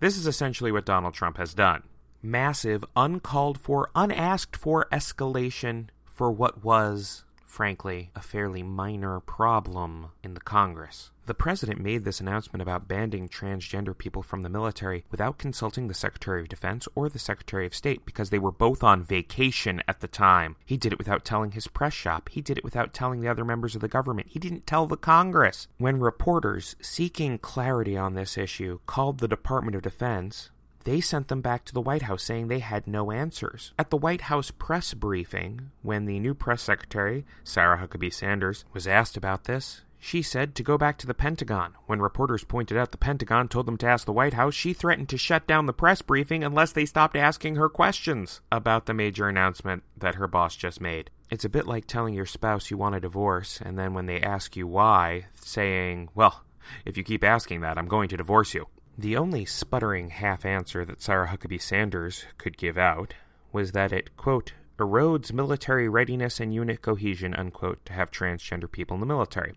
This 0.00 0.16
is 0.16 0.28
essentially 0.28 0.70
what 0.70 0.86
Donald 0.86 1.14
Trump 1.14 1.38
has 1.38 1.54
done. 1.54 1.82
Massive, 2.22 2.84
uncalled 2.94 3.58
for, 3.58 3.90
unasked 3.96 4.54
for 4.54 4.86
escalation 4.92 5.88
for 6.06 6.30
what 6.30 6.62
was, 6.62 7.24
frankly, 7.44 8.10
a 8.14 8.20
fairly 8.20 8.62
minor 8.62 9.18
problem 9.18 10.12
in 10.22 10.34
the 10.34 10.40
Congress. 10.40 11.10
The 11.28 11.34
president 11.34 11.78
made 11.78 12.06
this 12.06 12.20
announcement 12.20 12.62
about 12.62 12.88
banning 12.88 13.28
transgender 13.28 13.96
people 13.96 14.22
from 14.22 14.40
the 14.40 14.48
military 14.48 15.04
without 15.10 15.36
consulting 15.36 15.86
the 15.86 15.92
Secretary 15.92 16.40
of 16.40 16.48
Defense 16.48 16.88
or 16.94 17.10
the 17.10 17.18
Secretary 17.18 17.66
of 17.66 17.74
State 17.74 18.06
because 18.06 18.30
they 18.30 18.38
were 18.38 18.50
both 18.50 18.82
on 18.82 19.04
vacation 19.04 19.82
at 19.86 20.00
the 20.00 20.08
time. 20.08 20.56
He 20.64 20.78
did 20.78 20.90
it 20.90 20.98
without 20.98 21.26
telling 21.26 21.50
his 21.50 21.66
press 21.66 21.92
shop. 21.92 22.30
He 22.30 22.40
did 22.40 22.56
it 22.56 22.64
without 22.64 22.94
telling 22.94 23.20
the 23.20 23.28
other 23.28 23.44
members 23.44 23.74
of 23.74 23.82
the 23.82 23.88
government. 23.88 24.28
He 24.30 24.38
didn't 24.38 24.66
tell 24.66 24.86
the 24.86 24.96
Congress. 24.96 25.68
When 25.76 26.00
reporters 26.00 26.76
seeking 26.80 27.36
clarity 27.36 27.94
on 27.94 28.14
this 28.14 28.38
issue 28.38 28.78
called 28.86 29.18
the 29.18 29.28
Department 29.28 29.76
of 29.76 29.82
Defense, 29.82 30.48
they 30.84 31.02
sent 31.02 31.28
them 31.28 31.42
back 31.42 31.66
to 31.66 31.74
the 31.74 31.82
White 31.82 32.02
House 32.02 32.22
saying 32.22 32.48
they 32.48 32.60
had 32.60 32.86
no 32.86 33.10
answers. 33.10 33.74
At 33.78 33.90
the 33.90 33.98
White 33.98 34.22
House 34.22 34.50
press 34.50 34.94
briefing, 34.94 35.72
when 35.82 36.06
the 36.06 36.20
new 36.20 36.32
press 36.32 36.62
secretary, 36.62 37.26
Sarah 37.44 37.76
Huckabee 37.76 38.14
Sanders, 38.14 38.64
was 38.72 38.86
asked 38.86 39.14
about 39.14 39.44
this, 39.44 39.82
she 39.98 40.22
said 40.22 40.54
to 40.54 40.62
go 40.62 40.78
back 40.78 40.98
to 40.98 41.06
the 41.06 41.14
Pentagon. 41.14 41.74
When 41.86 42.00
reporters 42.00 42.44
pointed 42.44 42.76
out 42.76 42.92
the 42.92 42.98
Pentagon 42.98 43.48
told 43.48 43.66
them 43.66 43.76
to 43.78 43.86
ask 43.86 44.06
the 44.06 44.12
White 44.12 44.34
House, 44.34 44.54
she 44.54 44.72
threatened 44.72 45.08
to 45.10 45.18
shut 45.18 45.46
down 45.46 45.66
the 45.66 45.72
press 45.72 46.02
briefing 46.02 46.44
unless 46.44 46.72
they 46.72 46.86
stopped 46.86 47.16
asking 47.16 47.56
her 47.56 47.68
questions 47.68 48.40
about 48.52 48.86
the 48.86 48.94
major 48.94 49.28
announcement 49.28 49.82
that 49.96 50.14
her 50.14 50.28
boss 50.28 50.56
just 50.56 50.80
made. 50.80 51.10
It's 51.30 51.44
a 51.44 51.50
bit 51.50 51.66
like 51.66 51.86
telling 51.86 52.14
your 52.14 52.26
spouse 52.26 52.70
you 52.70 52.76
want 52.76 52.94
a 52.94 53.00
divorce, 53.00 53.60
and 53.62 53.78
then 53.78 53.92
when 53.92 54.06
they 54.06 54.20
ask 54.20 54.56
you 54.56 54.66
why, 54.66 55.26
saying, 55.34 56.08
Well, 56.14 56.44
if 56.84 56.96
you 56.96 57.02
keep 57.02 57.24
asking 57.24 57.60
that, 57.60 57.76
I'm 57.76 57.88
going 57.88 58.08
to 58.10 58.16
divorce 58.16 58.54
you. 58.54 58.66
The 58.96 59.16
only 59.16 59.44
sputtering 59.44 60.10
half 60.10 60.44
answer 60.44 60.84
that 60.84 61.00
Sarah 61.00 61.28
Huckabee 61.28 61.62
Sanders 61.62 62.24
could 62.36 62.56
give 62.56 62.76
out 62.76 63.14
was 63.52 63.72
that 63.72 63.92
it, 63.92 64.16
quote, 64.16 64.54
erodes 64.78 65.32
military 65.32 65.88
readiness 65.88 66.40
and 66.40 66.54
unit 66.54 66.82
cohesion, 66.82 67.34
unquote, 67.34 67.84
to 67.84 67.92
have 67.92 68.10
transgender 68.10 68.70
people 68.70 68.94
in 68.94 69.00
the 69.00 69.06
military, 69.06 69.54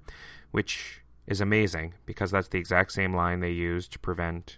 which 0.51 1.01
is 1.27 1.39
amazing 1.39 1.93
because 2.05 2.31
that's 2.31 2.47
the 2.47 2.57
exact 2.57 2.91
same 2.91 3.15
line 3.15 3.39
they 3.39 3.51
use 3.51 3.87
to 3.87 3.99
prevent 3.99 4.57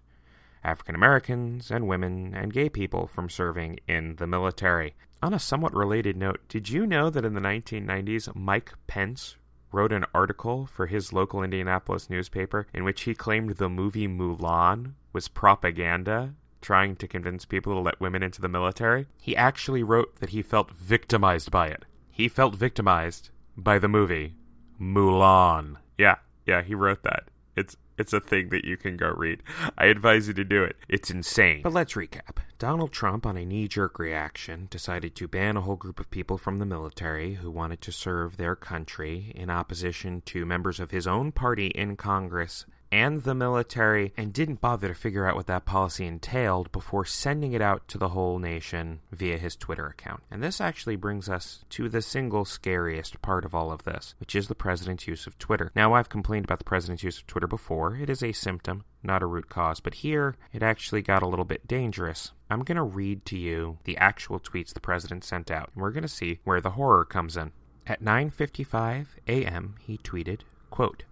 African 0.64 0.96
Americans 0.96 1.70
and 1.70 1.88
women 1.88 2.34
and 2.34 2.54
gay 2.54 2.70
people 2.70 3.08
from 3.08 3.30
serving 3.30 3.80
in 3.88 4.16
the 4.16 4.28
military. 4.28 4.96
On 5.22 5.34
a 5.34 5.40
somewhat 5.40 5.76
related 5.76 6.16
note, 6.16 6.40
did 6.48 6.70
you 6.70 6.88
know 6.88 7.10
that 7.10 7.26
in 7.26 7.34
the 7.34 7.42
1990s, 7.42 8.34
Mike 8.36 8.74
Pence 8.88 9.36
wrote 9.72 9.92
an 9.92 10.06
article 10.14 10.66
for 10.66 10.86
his 10.86 11.12
local 11.12 11.44
Indianapolis 11.44 12.10
newspaper 12.10 12.68
in 12.74 12.84
which 12.84 13.02
he 13.02 13.16
claimed 13.16 13.58
the 13.58 13.70
movie 13.70 14.08
Mulan 14.08 14.94
was 15.12 15.28
propaganda 15.28 16.36
trying 16.64 16.96
to 16.96 17.08
convince 17.08 17.46
people 17.46 17.74
to 17.76 17.80
let 17.80 18.00
women 18.00 18.24
into 18.24 18.42
the 18.42 18.48
military. 18.48 19.06
He 19.22 19.36
actually 19.36 19.84
wrote 19.84 20.16
that 20.16 20.30
he 20.30 20.42
felt 20.42 20.72
victimized 20.72 21.52
by 21.52 21.68
it. 21.68 21.86
He 22.10 22.28
felt 22.28 22.56
victimized 22.56 23.30
by 23.56 23.78
the 23.78 23.88
movie 23.88 24.34
Mulan. 24.82 25.76
Yeah, 25.98 26.16
yeah, 26.46 26.64
he 26.64 26.74
wrote 26.74 27.04
that. 27.04 27.26
It's 27.56 27.78
it's 27.98 28.14
a 28.14 28.20
thing 28.20 28.50
that 28.50 28.66
you 28.66 28.76
can 28.76 28.98
go 28.98 29.12
read. 29.12 29.44
I 29.78 29.86
advise 29.86 30.28
you 30.28 30.34
to 30.34 30.44
do 30.44 30.64
it. 30.64 30.78
It's 30.90 31.12
insane. 31.12 31.62
But 31.62 31.74
let's 31.74 31.94
recap. 31.94 32.38
Donald 32.58 32.92
Trump, 32.92 33.26
on 33.26 33.38
a 33.38 33.46
knee 33.46 33.68
jerk 33.68 34.00
reaction, 34.00 34.68
decided 34.72 35.16
to 35.16 35.28
ban 35.28 35.58
a 35.58 35.62
whole 35.62 35.76
group 35.76 36.00
of 36.00 36.10
people 36.10 36.40
from 36.40 36.58
the 36.58 36.66
military 36.66 37.36
who 37.36 37.52
wanted 37.52 37.82
to 37.82 37.92
serve 37.92 38.38
their 38.38 38.56
country 38.56 39.32
in 39.36 39.52
opposition 39.52 40.22
to 40.26 40.46
members 40.46 40.80
of 40.80 40.90
his 40.90 41.06
own 41.06 41.32
party 41.32 41.68
in 41.68 41.96
Congress 41.96 42.66
and 42.94 43.24
the 43.24 43.34
military 43.34 44.14
and 44.16 44.32
didn't 44.32 44.62
bother 44.62 44.90
to 44.90 44.94
figure 44.94 45.28
out 45.28 45.36
what 45.36 45.48
that 45.48 45.66
policy 45.66 46.06
entailed 46.06 46.72
before 46.72 47.04
sending 47.04 47.54
it 47.54 47.62
out 47.62 47.88
to 47.88 47.98
the 47.98 48.10
whole 48.10 48.38
nation 48.38 49.00
via 49.12 49.36
his 49.36 49.56
Twitter 49.56 49.88
account. 49.88 50.22
And 50.30 50.44
this 50.44 50.62
actually 50.62 50.96
brings 50.96 51.28
us 51.28 51.66
to 51.72 51.90
the 51.90 52.04
single 52.04 52.46
scariest 52.46 53.20
part 53.24 53.46
of 53.46 53.56
all 53.56 53.72
of 53.72 53.82
this, 53.82 54.14
which 54.20 54.36
is 54.36 54.48
the 54.48 54.54
president's 54.54 55.08
use 55.08 55.26
of 55.26 55.40
Twitter. 55.40 55.72
Now, 55.76 55.94
I've 55.96 56.08
complained 56.08 56.46
about 56.46 56.60
the 56.60 56.66
president's 56.66 57.02
use 57.02 57.18
of 57.18 57.26
Twitter 57.26 57.48
before. 57.48 57.96
It 57.96 58.12
is 58.12 58.22
a 58.22 58.32
symptom, 58.32 58.84
not 59.02 59.24
a 59.24 59.28
root 59.28 59.50
cause, 59.50 59.80
but 59.80 59.96
here 59.96 60.36
it 60.52 60.62
actually 60.62 61.02
got 61.02 61.24
a 61.24 61.28
little 61.28 61.46
bit 61.46 61.68
dangerous. 61.68 62.32
I'm 62.52 62.64
going 62.64 62.76
to 62.76 62.84
read 62.84 63.26
to 63.26 63.38
you 63.40 63.80
the 63.86 63.98
actual 63.98 64.40
tweets 64.40 64.72
the 64.72 64.80
president 64.80 65.24
sent 65.24 65.50
out, 65.50 65.72
and 65.74 65.82
we're 65.82 65.90
going 65.90 66.04
to 66.04 66.08
see 66.08 66.42
where 66.44 66.62
the 66.62 66.72
horror 66.72 67.06
comes 67.06 67.38
in. 67.38 67.54
At 67.88 68.04
9:55 68.04 69.08
a.m., 69.28 69.76
he 69.82 69.98
tweeted, 69.98 70.42
quote, 70.70 71.06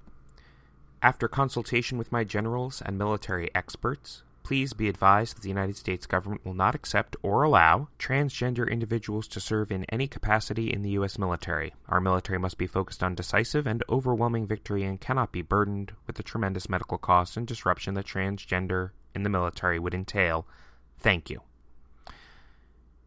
after 1.02 1.28
consultation 1.28 1.98
with 1.98 2.12
my 2.12 2.24
generals 2.24 2.82
and 2.86 2.98
military 2.98 3.50
experts, 3.56 4.22
please 4.44 4.74
be 4.74 4.88
advised 4.88 5.36
that 5.36 5.42
the 5.42 5.50
United 5.50 5.76
States 5.76 6.06
government 6.06 6.46
will 6.46 6.54
not 6.54 6.76
accept 6.76 7.16
or 7.24 7.44
allow 7.44 7.88
transgender 7.98 8.70
individuals 8.70 9.28
to 9.30 9.40
serve 9.40 9.72
in 9.72 9.86
any 9.86 10.08
capacity 10.08 10.72
in 10.72 10.82
the 10.84 10.92
U.S. 10.92 11.18
military. 11.18 11.74
Our 11.88 12.00
military 12.00 12.38
must 12.38 12.58
be 12.58 12.68
focused 12.68 13.02
on 13.02 13.16
decisive 13.16 13.66
and 13.66 13.84
overwhelming 13.90 14.46
victory 14.46 14.84
and 14.84 15.02
cannot 15.02 15.32
be 15.32 15.42
burdened 15.42 15.94
with 16.06 16.18
the 16.18 16.24
tremendous 16.24 16.70
medical 16.70 16.98
costs 16.98 17.38
and 17.38 17.48
disruption 17.48 17.96
that 17.96 18.06
transgender 18.06 18.92
in 19.16 19.24
the 19.24 19.30
military 19.30 19.80
would 19.80 19.94
entail. 19.94 20.46
Thank 21.00 21.30
you. 21.30 21.42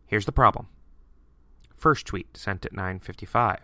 Here's 0.07 0.27
the 0.27 0.33
problem. 0.33 0.69
First 1.77 2.07
tweet 2.07 2.37
sent 2.37 2.65
at 2.65 2.73
9:55. 2.73 3.59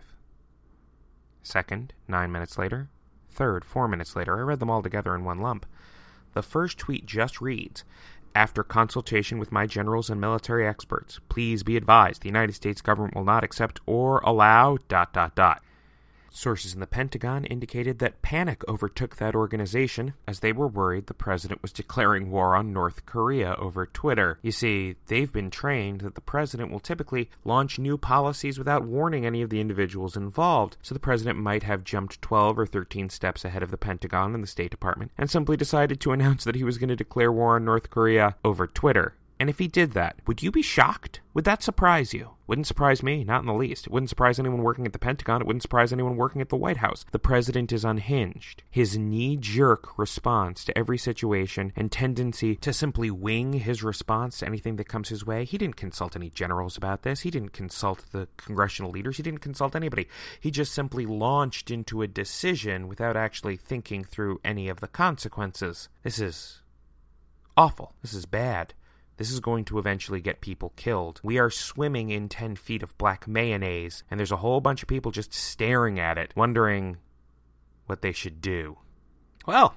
Second, 1.43 1.93
nine 2.07 2.31
minutes 2.31 2.57
later. 2.57 2.89
Third, 3.31 3.63
four 3.63 3.87
minutes 3.87 4.15
later. 4.15 4.37
I 4.37 4.41
read 4.41 4.59
them 4.59 4.69
all 4.69 4.83
together 4.83 5.15
in 5.15 5.23
one 5.23 5.39
lump. 5.39 5.65
The 6.33 6.43
first 6.43 6.77
tweet 6.77 7.05
just 7.05 7.41
reads 7.41 7.83
After 8.35 8.63
consultation 8.63 9.39
with 9.39 9.51
my 9.51 9.65
generals 9.65 10.09
and 10.09 10.19
military 10.19 10.67
experts, 10.67 11.19
please 11.29 11.63
be 11.63 11.77
advised 11.77 12.21
the 12.21 12.29
United 12.29 12.53
States 12.53 12.81
government 12.81 13.15
will 13.15 13.23
not 13.23 13.43
accept 13.43 13.79
or 13.85 14.19
allow. 14.19 14.77
dot 14.87 15.13
dot 15.13 15.35
dot. 15.35 15.61
Sources 16.33 16.73
in 16.73 16.79
the 16.79 16.87
Pentagon 16.87 17.43
indicated 17.45 17.99
that 17.99 18.21
panic 18.21 18.63
overtook 18.67 19.17
that 19.17 19.35
organization 19.35 20.13
as 20.25 20.39
they 20.39 20.53
were 20.53 20.67
worried 20.67 21.07
the 21.07 21.13
president 21.13 21.61
was 21.61 21.73
declaring 21.73 22.31
war 22.31 22.55
on 22.55 22.71
North 22.71 23.05
Korea 23.05 23.55
over 23.55 23.85
Twitter. 23.85 24.39
You 24.41 24.51
see, 24.51 24.95
they've 25.07 25.31
been 25.31 25.49
trained 25.49 26.01
that 26.01 26.15
the 26.15 26.21
president 26.21 26.71
will 26.71 26.79
typically 26.79 27.29
launch 27.43 27.77
new 27.77 27.97
policies 27.97 28.57
without 28.57 28.85
warning 28.85 29.25
any 29.25 29.41
of 29.41 29.49
the 29.49 29.59
individuals 29.59 30.15
involved, 30.15 30.77
so 30.81 30.95
the 30.95 30.99
president 30.99 31.37
might 31.37 31.63
have 31.63 31.83
jumped 31.83 32.21
12 32.21 32.57
or 32.59 32.65
13 32.65 33.09
steps 33.09 33.43
ahead 33.43 33.61
of 33.61 33.71
the 33.71 33.77
Pentagon 33.77 34.33
and 34.33 34.41
the 34.41 34.47
State 34.47 34.71
Department 34.71 35.11
and 35.17 35.29
simply 35.29 35.57
decided 35.57 35.99
to 35.99 36.13
announce 36.13 36.45
that 36.45 36.55
he 36.55 36.63
was 36.63 36.77
going 36.77 36.89
to 36.89 36.95
declare 36.95 37.31
war 37.31 37.57
on 37.57 37.65
North 37.65 37.89
Korea 37.89 38.35
over 38.45 38.67
Twitter. 38.67 39.13
And 39.41 39.49
if 39.49 39.57
he 39.57 39.67
did 39.67 39.93
that, 39.93 40.17
would 40.27 40.43
you 40.43 40.51
be 40.51 40.61
shocked? 40.61 41.19
Would 41.33 41.45
that 41.45 41.63
surprise 41.63 42.13
you? 42.13 42.29
Wouldn't 42.45 42.67
surprise 42.67 43.01
me, 43.01 43.23
not 43.23 43.39
in 43.39 43.47
the 43.47 43.55
least. 43.55 43.87
It 43.87 43.91
wouldn't 43.91 44.11
surprise 44.11 44.37
anyone 44.37 44.61
working 44.61 44.85
at 44.85 44.93
the 44.93 44.99
Pentagon. 44.99 45.41
It 45.41 45.47
wouldn't 45.47 45.63
surprise 45.63 45.91
anyone 45.91 46.15
working 46.15 46.41
at 46.41 46.49
the 46.49 46.57
White 46.57 46.77
House. 46.77 47.05
The 47.11 47.17
president 47.17 47.71
is 47.71 47.83
unhinged. 47.83 48.61
His 48.69 48.99
knee 48.99 49.37
jerk 49.37 49.97
response 49.97 50.63
to 50.65 50.77
every 50.77 50.99
situation 50.99 51.73
and 51.75 51.91
tendency 51.91 52.55
to 52.57 52.71
simply 52.71 53.09
wing 53.09 53.53
his 53.53 53.81
response 53.81 54.37
to 54.37 54.45
anything 54.45 54.75
that 54.75 54.87
comes 54.87 55.09
his 55.09 55.25
way. 55.25 55.43
He 55.43 55.57
didn't 55.57 55.75
consult 55.75 56.15
any 56.15 56.29
generals 56.29 56.77
about 56.77 57.01
this. 57.01 57.21
He 57.21 57.31
didn't 57.31 57.51
consult 57.51 58.11
the 58.11 58.27
congressional 58.37 58.91
leaders. 58.91 59.17
He 59.17 59.23
didn't 59.23 59.41
consult 59.41 59.75
anybody. 59.75 60.07
He 60.39 60.51
just 60.51 60.71
simply 60.71 61.07
launched 61.07 61.71
into 61.71 62.03
a 62.03 62.07
decision 62.07 62.87
without 62.87 63.17
actually 63.17 63.57
thinking 63.57 64.03
through 64.03 64.39
any 64.45 64.69
of 64.69 64.81
the 64.81 64.87
consequences. 64.87 65.89
This 66.03 66.19
is 66.19 66.61
awful. 67.57 67.95
This 68.03 68.13
is 68.13 68.27
bad. 68.27 68.75
This 69.21 69.29
is 69.29 69.39
going 69.39 69.65
to 69.65 69.77
eventually 69.77 70.19
get 70.19 70.41
people 70.41 70.73
killed. 70.75 71.21
We 71.21 71.37
are 71.37 71.51
swimming 71.51 72.09
in 72.09 72.27
10 72.27 72.55
feet 72.55 72.81
of 72.81 72.97
black 72.97 73.27
mayonnaise, 73.27 74.03
and 74.09 74.19
there's 74.19 74.31
a 74.31 74.37
whole 74.37 74.61
bunch 74.61 74.81
of 74.81 74.87
people 74.87 75.11
just 75.11 75.31
staring 75.31 75.99
at 75.99 76.17
it, 76.17 76.33
wondering 76.35 76.97
what 77.85 78.01
they 78.01 78.13
should 78.13 78.41
do. 78.41 78.79
Well, 79.45 79.75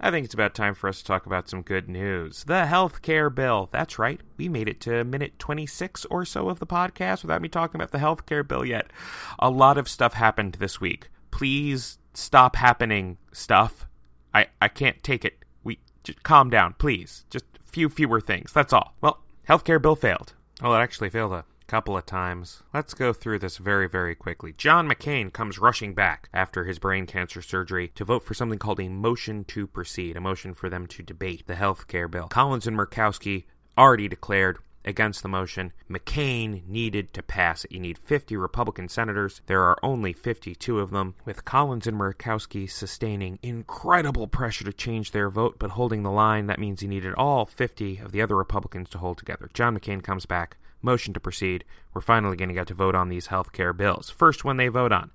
I 0.00 0.10
think 0.10 0.24
it's 0.24 0.32
about 0.32 0.54
time 0.54 0.72
for 0.72 0.88
us 0.88 1.00
to 1.00 1.04
talk 1.04 1.26
about 1.26 1.50
some 1.50 1.60
good 1.60 1.86
news. 1.86 2.44
The 2.44 2.64
health 2.64 3.02
care 3.02 3.28
bill. 3.28 3.68
That's 3.70 3.98
right. 3.98 4.22
We 4.38 4.48
made 4.48 4.70
it 4.70 4.80
to 4.80 5.04
minute 5.04 5.38
26 5.38 6.06
or 6.06 6.24
so 6.24 6.48
of 6.48 6.58
the 6.58 6.66
podcast 6.66 7.20
without 7.20 7.42
me 7.42 7.50
talking 7.50 7.78
about 7.78 7.90
the 7.90 7.98
health 7.98 8.24
care 8.24 8.42
bill 8.42 8.64
yet. 8.64 8.90
A 9.38 9.50
lot 9.50 9.76
of 9.76 9.86
stuff 9.86 10.14
happened 10.14 10.54
this 10.54 10.80
week. 10.80 11.10
Please 11.30 11.98
stop 12.14 12.56
happening 12.56 13.18
stuff. 13.32 13.86
I, 14.32 14.46
I 14.62 14.68
can't 14.68 15.02
take 15.02 15.26
it. 15.26 15.44
We 15.62 15.78
just 16.04 16.22
calm 16.22 16.48
down, 16.48 16.76
please. 16.78 17.26
Just 17.28 17.44
few 17.72 17.88
fewer 17.88 18.20
things. 18.20 18.52
That's 18.52 18.72
all. 18.72 18.94
Well, 19.00 19.22
healthcare 19.48 19.80
bill 19.80 19.96
failed. 19.96 20.34
Well, 20.60 20.74
it 20.74 20.78
actually 20.78 21.10
failed 21.10 21.32
a 21.32 21.44
couple 21.66 21.96
of 21.96 22.04
times. 22.06 22.62
Let's 22.74 22.94
go 22.94 23.12
through 23.12 23.38
this 23.38 23.56
very, 23.56 23.88
very 23.88 24.14
quickly. 24.14 24.52
John 24.52 24.88
McCain 24.88 25.32
comes 25.32 25.58
rushing 25.58 25.94
back 25.94 26.28
after 26.32 26.64
his 26.64 26.78
brain 26.78 27.06
cancer 27.06 27.40
surgery 27.40 27.88
to 27.94 28.04
vote 28.04 28.24
for 28.24 28.34
something 28.34 28.58
called 28.58 28.80
a 28.80 28.88
motion 28.88 29.44
to 29.44 29.66
proceed, 29.66 30.16
a 30.16 30.20
motion 30.20 30.54
for 30.54 30.68
them 30.68 30.86
to 30.88 31.02
debate 31.02 31.46
the 31.46 31.54
health 31.54 31.88
care 31.88 32.08
bill. 32.08 32.28
Collins 32.28 32.66
and 32.66 32.76
Murkowski 32.76 33.44
already 33.78 34.06
declared 34.06 34.58
against 34.84 35.22
the 35.22 35.28
motion. 35.28 35.72
McCain 35.90 36.66
needed 36.66 37.12
to 37.14 37.22
pass 37.22 37.64
it. 37.64 37.72
You 37.72 37.80
need 37.80 37.98
50 37.98 38.36
Republican 38.36 38.88
senators. 38.88 39.40
There 39.46 39.62
are 39.62 39.78
only 39.82 40.12
52 40.12 40.78
of 40.78 40.90
them, 40.90 41.14
with 41.24 41.44
Collins 41.44 41.86
and 41.86 41.98
Murkowski 41.98 42.70
sustaining 42.70 43.38
incredible 43.42 44.26
pressure 44.26 44.64
to 44.64 44.72
change 44.72 45.10
their 45.10 45.30
vote, 45.30 45.56
but 45.58 45.70
holding 45.70 46.02
the 46.02 46.10
line. 46.10 46.46
That 46.46 46.60
means 46.60 46.80
he 46.80 46.88
needed 46.88 47.14
all 47.14 47.46
50 47.46 47.98
of 47.98 48.12
the 48.12 48.22
other 48.22 48.36
Republicans 48.36 48.88
to 48.90 48.98
hold 48.98 49.18
together. 49.18 49.48
John 49.54 49.78
McCain 49.78 50.02
comes 50.02 50.26
back. 50.26 50.56
Motion 50.84 51.14
to 51.14 51.20
proceed. 51.20 51.64
We're 51.94 52.00
finally 52.00 52.36
going 52.36 52.48
to 52.48 52.54
get 52.54 52.66
to 52.66 52.74
vote 52.74 52.96
on 52.96 53.08
these 53.08 53.28
health 53.28 53.52
care 53.52 53.72
bills. 53.72 54.10
First 54.10 54.44
one 54.44 54.56
they 54.56 54.66
vote 54.66 54.90
on 54.90 55.12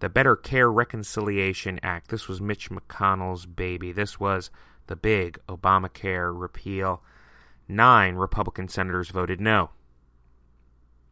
the 0.00 0.08
Better 0.08 0.34
Care 0.34 0.70
Reconciliation 0.70 1.78
Act. 1.82 2.08
This 2.08 2.26
was 2.26 2.40
Mitch 2.40 2.70
McConnell's 2.70 3.44
baby. 3.44 3.92
This 3.92 4.18
was 4.18 4.50
the 4.86 4.96
big 4.96 5.38
Obamacare 5.48 6.32
repeal 6.34 7.02
nine 7.70 8.16
Republican 8.16 8.68
senators 8.68 9.08
voted 9.08 9.40
no. 9.40 9.70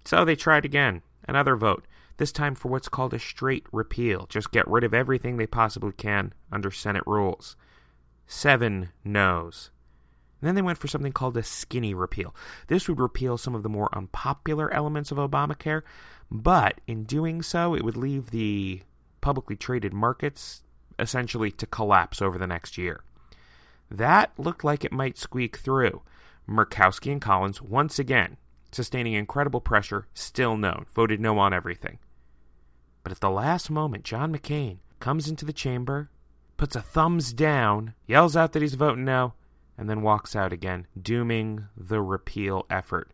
So 0.05 0.25
they 0.25 0.37
tried 0.37 0.65
again, 0.65 1.03
another 1.27 1.57
vote, 1.57 1.87
this 2.17 2.33
time 2.33 2.55
for 2.55 2.69
what's 2.69 2.89
called 2.89 3.15
a 3.15 3.19
straight 3.19 3.67
repeal. 3.73 4.27
Just 4.29 4.51
get 4.51 4.69
rid 4.69 4.85
of 4.85 4.93
everything 4.93 5.37
they 5.37 5.47
possibly 5.47 5.93
can 5.93 6.33
under 6.51 6.71
Senate 6.71 7.05
rules. 7.07 7.57
Seven 8.27 8.91
no's. 9.05 9.71
And 10.41 10.49
then 10.49 10.55
they 10.55 10.63
went 10.63 10.79
for 10.79 10.89
something 10.89 11.13
called 11.13 11.37
a 11.37 11.43
skinny 11.43 11.95
repeal. 11.95 12.35
This 12.69 12.89
would 12.89 13.01
repeal 13.01 13.39
some 13.39 13.55
of 13.55 13.63
the 13.63 13.69
more 13.69 13.89
unpopular 13.93 14.73
elements 14.73 15.11
of 15.11 15.19
Obamacare, 15.19 15.83
but 16.31 16.81
in 16.87 17.05
doing 17.05 17.43
so, 17.43 17.75
it 17.75 17.83
would 17.83 17.97
leave 17.97 18.31
the 18.31 18.83
publicly 19.21 19.57
traded 19.57 19.93
markets 19.93 20.63
essentially 20.99 21.51
to 21.53 21.67
collapse 21.67 22.21
over 22.21 22.39
the 22.39 22.47
next 22.47 22.79
year. 22.79 23.03
That 23.91 24.33
looked 24.39 24.65
like 24.65 24.85
it 24.85 24.93
might 24.93 25.19
squeak 25.19 25.57
through. 25.57 26.03
Murkowski 26.49 27.13
and 27.13 27.21
Collins, 27.21 27.61
once 27.61 27.99
again, 27.99 28.37
sustaining 28.73 29.15
incredible 29.15 29.61
pressure, 29.61 30.07
still 30.15 30.57
known, 30.57 30.87
voted 30.95 31.21
no 31.21 31.39
on 31.39 31.53
everything. 31.53 31.99
But 33.03 33.13
at 33.13 33.21
the 33.21 33.31
last 33.31 33.71
moment, 33.71 34.05
John 34.05 34.35
McCain 34.35 34.79
comes 35.01 35.29
into 35.29 35.45
the 35.45 35.53
chamber, 35.53 36.11
puts 36.57 36.75
a 36.75 36.83
thumbs 36.83 37.33
down, 37.33 37.95
yells 38.07 38.37
out 38.37 38.53
that 38.53 38.63
he's 38.63 38.75
voting 38.75 39.05
no, 39.05 39.35
and 39.77 39.89
then 39.89 40.03
walks 40.03 40.35
out 40.35 40.53
again, 40.53 40.87
dooming 41.01 41.67
the 41.77 42.01
repeal 42.01 42.67
effort. 42.69 43.13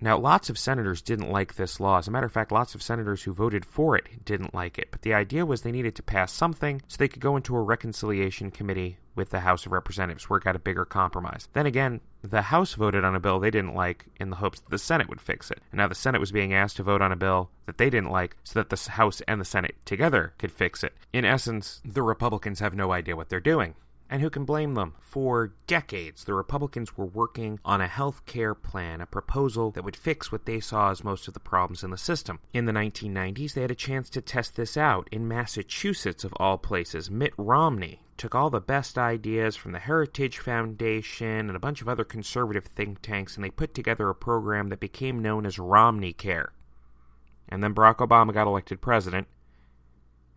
Now, 0.00 0.18
lots 0.18 0.50
of 0.50 0.58
senators 0.58 1.00
didn't 1.00 1.30
like 1.30 1.54
this 1.54 1.80
law. 1.80 1.98
As 1.98 2.08
a 2.08 2.10
matter 2.10 2.26
of 2.26 2.32
fact, 2.32 2.52
lots 2.52 2.74
of 2.74 2.82
senators 2.82 3.22
who 3.22 3.32
voted 3.32 3.64
for 3.64 3.96
it 3.96 4.24
didn't 4.24 4.52
like 4.52 4.78
it. 4.78 4.88
But 4.90 5.00
the 5.00 5.14
idea 5.14 5.46
was 5.46 5.62
they 5.62 5.72
needed 5.72 5.94
to 5.94 6.02
pass 6.02 6.30
something 6.30 6.82
so 6.88 6.96
they 6.98 7.08
could 7.08 7.22
go 7.22 7.36
into 7.36 7.56
a 7.56 7.62
reconciliation 7.62 8.50
committee 8.50 8.98
with 9.14 9.30
the 9.30 9.40
House 9.40 9.64
of 9.64 9.72
Representatives, 9.72 10.28
work 10.28 10.46
out 10.46 10.56
a 10.56 10.58
bigger 10.58 10.84
compromise. 10.84 11.48
Then 11.54 11.64
again, 11.64 12.02
the 12.30 12.42
House 12.42 12.72
voted 12.72 13.04
on 13.04 13.14
a 13.14 13.20
bill 13.20 13.38
they 13.38 13.50
didn't 13.50 13.74
like 13.74 14.06
in 14.18 14.30
the 14.30 14.36
hopes 14.36 14.58
that 14.60 14.70
the 14.70 14.78
Senate 14.78 15.08
would 15.10 15.20
fix 15.20 15.50
it. 15.50 15.60
And 15.70 15.78
now 15.78 15.88
the 15.88 15.94
Senate 15.94 16.20
was 16.20 16.32
being 16.32 16.54
asked 16.54 16.76
to 16.76 16.82
vote 16.82 17.02
on 17.02 17.12
a 17.12 17.16
bill 17.16 17.50
that 17.66 17.76
they 17.76 17.90
didn't 17.90 18.10
like 18.10 18.36
so 18.42 18.58
that 18.58 18.70
the 18.70 18.90
House 18.92 19.20
and 19.28 19.40
the 19.40 19.44
Senate 19.44 19.76
together 19.84 20.32
could 20.38 20.50
fix 20.50 20.82
it. 20.82 20.94
In 21.12 21.26
essence, 21.26 21.82
the 21.84 22.02
Republicans 22.02 22.60
have 22.60 22.74
no 22.74 22.92
idea 22.92 23.14
what 23.14 23.28
they're 23.28 23.40
doing. 23.40 23.74
And 24.10 24.20
who 24.20 24.30
can 24.30 24.44
blame 24.44 24.74
them? 24.74 24.94
For 25.00 25.54
decades, 25.66 26.24
the 26.24 26.34
Republicans 26.34 26.96
were 26.96 27.06
working 27.06 27.58
on 27.64 27.80
a 27.80 27.86
health 27.86 28.26
care 28.26 28.54
plan, 28.54 29.00
a 29.00 29.06
proposal 29.06 29.70
that 29.72 29.84
would 29.84 29.96
fix 29.96 30.30
what 30.30 30.44
they 30.44 30.60
saw 30.60 30.90
as 30.90 31.02
most 31.02 31.26
of 31.26 31.34
the 31.34 31.40
problems 31.40 31.82
in 31.82 31.90
the 31.90 31.96
system. 31.96 32.38
In 32.52 32.66
the 32.66 32.72
1990s, 32.72 33.54
they 33.54 33.62
had 33.62 33.70
a 33.70 33.74
chance 33.74 34.10
to 34.10 34.20
test 34.20 34.56
this 34.56 34.76
out 34.76 35.08
in 35.10 35.26
Massachusetts, 35.26 36.22
of 36.22 36.34
all 36.36 36.58
places. 36.58 37.10
Mitt 37.10 37.32
Romney 37.38 38.02
took 38.16 38.34
all 38.34 38.50
the 38.50 38.60
best 38.60 38.98
ideas 38.98 39.56
from 39.56 39.72
the 39.72 39.78
Heritage 39.78 40.38
Foundation 40.38 41.48
and 41.48 41.56
a 41.56 41.60
bunch 41.60 41.80
of 41.80 41.88
other 41.88 42.04
conservative 42.04 42.66
think 42.66 43.00
tanks, 43.00 43.36
and 43.36 43.44
they 43.44 43.50
put 43.50 43.74
together 43.74 44.08
a 44.08 44.14
program 44.14 44.68
that 44.68 44.80
became 44.80 45.22
known 45.22 45.46
as 45.46 45.58
Romney 45.58 46.12
Care. 46.12 46.52
And 47.48 47.62
then 47.62 47.74
Barack 47.74 47.96
Obama 47.96 48.32
got 48.32 48.46
elected 48.46 48.80
president, 48.80 49.28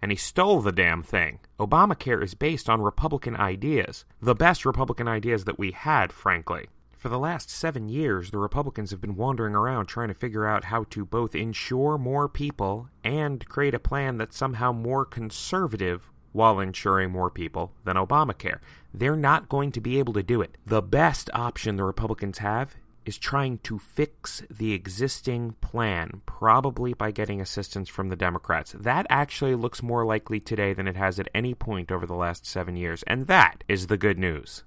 and 0.01 0.11
he 0.11 0.17
stole 0.17 0.61
the 0.61 0.71
damn 0.71 1.03
thing. 1.03 1.39
Obamacare 1.59 2.23
is 2.23 2.33
based 2.33 2.69
on 2.69 2.81
Republican 2.81 3.35
ideas, 3.35 4.05
the 4.21 4.35
best 4.35 4.65
Republican 4.65 5.07
ideas 5.07 5.45
that 5.45 5.59
we 5.59 5.71
had, 5.71 6.13
frankly. 6.13 6.67
For 6.97 7.09
the 7.09 7.19
last 7.19 7.49
seven 7.49 7.89
years, 7.89 8.31
the 8.31 8.39
Republicans 8.39 8.91
have 8.91 8.99
been 8.99 9.15
wandering 9.15 9.55
around 9.55 9.85
trying 9.85 10.07
to 10.07 10.13
figure 10.13 10.47
out 10.47 10.65
how 10.65 10.85
to 10.89 11.05
both 11.05 11.35
insure 11.35 11.97
more 11.97 12.27
people 12.27 12.89
and 13.03 13.47
create 13.47 13.75
a 13.75 13.79
plan 13.79 14.17
that's 14.17 14.35
somehow 14.35 14.71
more 14.71 15.05
conservative 15.05 16.09
while 16.31 16.59
insuring 16.59 17.11
more 17.11 17.29
people 17.29 17.71
than 17.83 17.97
Obamacare. 17.97 18.59
They're 18.93 19.15
not 19.15 19.47
going 19.47 19.71
to 19.73 19.81
be 19.81 19.99
able 19.99 20.13
to 20.13 20.23
do 20.23 20.41
it. 20.41 20.57
The 20.65 20.81
best 20.81 21.29
option 21.33 21.75
the 21.75 21.83
Republicans 21.83 22.39
have 22.39 22.75
is 23.07 23.17
trying 23.17 23.57
to 23.59 23.79
fix 23.79 24.43
the 24.51 24.73
existing 24.73 25.53
plan, 25.61 26.21
probably 26.25 26.93
by 26.93 27.09
getting 27.09 27.39
assistance 27.39 27.87
from 27.87 28.09
the 28.09 28.17
Democrats. 28.17 28.75
That 28.77 29.07
actually 29.09 29.55
looks 29.55 29.81
more 29.81 30.05
likely 30.05 30.41
today 30.41 30.73
than 30.73 30.89
it 30.89 30.97
has 30.97 31.17
at 31.17 31.29
any 31.33 31.53
point 31.53 31.89
over 31.89 32.05
the 32.05 32.13
last 32.13 32.45
seven 32.45 32.75
years, 32.75 33.03
and 33.03 33.25
that 33.27 33.63
is 33.69 33.87
the 33.87 33.97
good 33.97 34.19
news. 34.19 34.65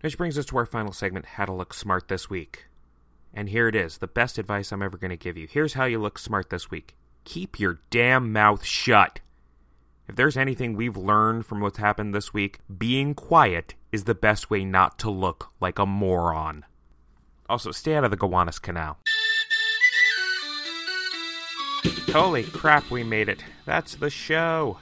Which 0.00 0.18
brings 0.18 0.36
us 0.36 0.46
to 0.46 0.56
our 0.58 0.66
final 0.66 0.92
segment 0.92 1.26
How 1.26 1.44
to 1.44 1.52
Look 1.52 1.72
Smart 1.72 2.08
This 2.08 2.28
Week. 2.28 2.66
And 3.32 3.48
here 3.48 3.68
it 3.68 3.76
is 3.76 3.98
the 3.98 4.08
best 4.08 4.36
advice 4.36 4.72
I'm 4.72 4.82
ever 4.82 4.98
going 4.98 5.10
to 5.10 5.16
give 5.16 5.36
you. 5.36 5.46
Here's 5.48 5.74
how 5.74 5.84
you 5.84 6.00
look 6.00 6.18
smart 6.18 6.50
this 6.50 6.70
week 6.70 6.96
keep 7.24 7.60
your 7.60 7.80
damn 7.90 8.32
mouth 8.32 8.64
shut. 8.64 9.20
If 10.08 10.16
there's 10.16 10.36
anything 10.36 10.74
we've 10.74 10.96
learned 10.96 11.46
from 11.46 11.60
what's 11.60 11.78
happened 11.78 12.14
this 12.14 12.32
week, 12.32 12.60
being 12.78 13.14
quiet 13.14 13.74
is 13.92 14.04
the 14.04 14.14
best 14.14 14.50
way 14.50 14.64
not 14.64 14.98
to 15.00 15.10
look 15.10 15.50
like 15.60 15.78
a 15.78 15.86
moron. 15.86 16.64
Also, 17.48 17.70
stay 17.70 17.94
out 17.94 18.04
of 18.04 18.10
the 18.10 18.16
Gowanus 18.16 18.60
Canal. 18.60 18.98
Holy 22.12 22.44
crap, 22.44 22.90
we 22.90 23.04
made 23.04 23.28
it. 23.28 23.44
That's 23.64 23.94
the 23.94 24.10
show. 24.10 24.78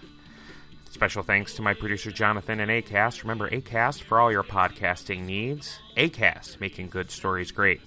Special 0.91 1.25
thanks 1.25 1.55
to 1.55 1.63
my 1.63 1.75
producer 1.75 2.13
Jonathan 2.13 2.61
and 2.61 2.71
ACAST. 2.71 3.23
Remember, 3.23 3.51
ACAST 3.51 4.03
for 4.03 4.21
all 4.21 4.31
your 4.31 4.45
podcasting 4.45 5.25
needs. 5.25 5.81
ACAST, 5.97 6.61
making 6.61 6.89
good 6.89 7.11
stories 7.11 7.51
great. 7.51 7.81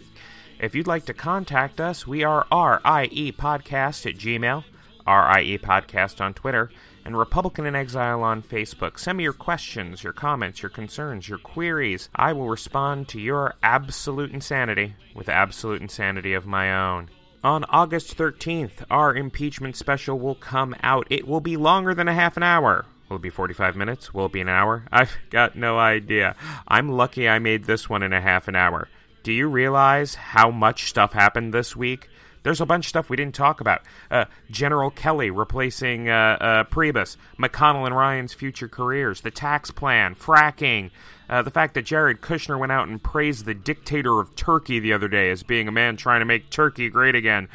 If 0.60 0.76
you'd 0.76 0.88
like 0.88 1.06
to 1.06 1.14
contact 1.14 1.80
us, 1.80 2.06
we 2.06 2.24
are 2.24 2.46
RIE 2.52 3.32
Podcast 3.32 4.06
at 4.06 4.18
Gmail, 4.18 4.64
RIE 5.08 5.58
Podcast 5.60 6.20
on 6.20 6.34
Twitter, 6.34 6.70
and 7.08 7.18
Republican 7.18 7.66
in 7.66 7.74
Exile 7.74 8.22
on 8.22 8.44
Facebook. 8.44 9.00
Send 9.00 9.18
me 9.18 9.24
your 9.24 9.32
questions, 9.32 10.04
your 10.04 10.12
comments, 10.12 10.62
your 10.62 10.70
concerns, 10.70 11.30
your 11.30 11.38
queries. 11.38 12.10
I 12.14 12.34
will 12.34 12.50
respond 12.50 13.08
to 13.08 13.20
your 13.22 13.56
absolute 13.64 14.32
insanity 14.32 14.94
with 15.16 15.30
absolute 15.30 15.82
insanity 15.82 16.34
of 16.34 16.46
my 16.46 16.76
own. 16.76 17.10
On 17.46 17.64
August 17.70 18.18
13th, 18.18 18.84
our 18.92 19.16
impeachment 19.16 19.78
special 19.78 20.20
will 20.20 20.36
come 20.36 20.76
out. 20.84 21.08
It 21.10 21.26
will 21.26 21.40
be 21.40 21.56
longer 21.56 21.96
than 21.96 22.10
a 22.10 22.14
half 22.14 22.36
an 22.36 22.44
hour. 22.44 22.86
Will 23.08 23.16
it 23.16 23.22
be 23.22 23.30
45 23.30 23.78
minutes? 23.78 24.14
Will 24.14 24.26
it 24.26 24.34
be 24.34 24.42
an 24.42 24.50
hour? 24.50 24.84
I've 24.92 25.16
got 25.30 25.56
no 25.56 25.80
idea. 25.80 26.36
I'm 26.68 26.90
lucky 26.90 27.30
I 27.30 27.40
made 27.40 27.64
this 27.64 27.90
one 27.90 28.04
in 28.04 28.12
a 28.12 28.20
half 28.20 28.50
an 28.50 28.58
hour. 28.58 28.90
Do 29.24 29.32
you 29.32 29.48
realize 29.48 30.16
how 30.16 30.52
much 30.52 30.90
stuff 30.90 31.14
happened 31.14 31.54
this 31.54 31.74
week? 31.74 32.10
There's 32.48 32.62
a 32.62 32.66
bunch 32.66 32.86
of 32.86 32.90
stuff 32.90 33.10
we 33.10 33.18
didn't 33.18 33.36
talk 33.36 33.60
about. 33.60 33.82
Uh, 34.10 34.24
General 34.50 34.90
Kelly 34.90 35.30
replacing 35.32 36.08
uh, 36.08 36.38
uh, 36.40 36.64
Priebus, 36.64 37.18
McConnell 37.38 37.86
and 37.86 37.94
Ryan's 37.94 38.34
future 38.34 38.70
careers, 38.70 39.20
the 39.20 39.32
tax 39.32 39.70
plan, 39.70 40.16
fracking, 40.16 40.92
uh, 41.30 41.42
the 41.42 41.52
fact 41.52 41.74
that 41.74 41.82
Jared 41.82 42.22
Kushner 42.22 42.58
went 42.58 42.72
out 42.72 42.88
and 42.88 43.04
praised 43.04 43.44
the 43.44 43.54
dictator 43.54 44.22
of 44.22 44.34
Turkey 44.38 44.80
the 44.80 44.94
other 44.94 45.10
day 45.10 45.30
as 45.30 45.44
being 45.44 45.68
a 45.68 45.74
man 45.74 45.98
trying 45.98 46.22
to 46.22 46.26
make 46.26 46.50
Turkey 46.50 46.90
great 46.90 47.16
again. 47.16 47.50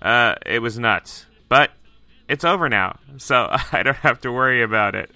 Uh, 0.00 0.36
it 0.46 0.60
was 0.60 0.78
nuts. 0.78 1.26
But 1.50 1.72
it's 2.26 2.42
over 2.42 2.70
now, 2.70 2.98
so 3.18 3.48
I 3.72 3.82
don't 3.82 3.98
have 3.98 4.22
to 4.22 4.32
worry 4.32 4.62
about 4.62 4.94
it. 4.94 5.10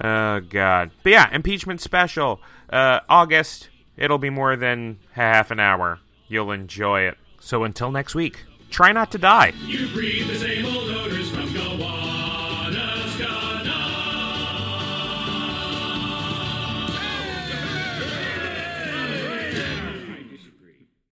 Oh, 0.00 0.40
God. 0.40 0.90
But 1.04 1.12
yeah, 1.12 1.32
impeachment 1.32 1.80
special. 1.80 2.40
Uh, 2.68 2.98
August. 3.08 3.68
It'll 3.96 4.18
be 4.18 4.30
more 4.30 4.56
than 4.56 4.98
half 5.12 5.52
an 5.52 5.60
hour. 5.60 6.00
You'll 6.26 6.50
enjoy 6.50 7.02
it. 7.02 7.18
So 7.44 7.64
until 7.64 7.90
next 7.90 8.14
week, 8.14 8.44
try 8.70 8.92
not 8.92 9.10
to 9.10 9.18
die. 9.18 9.52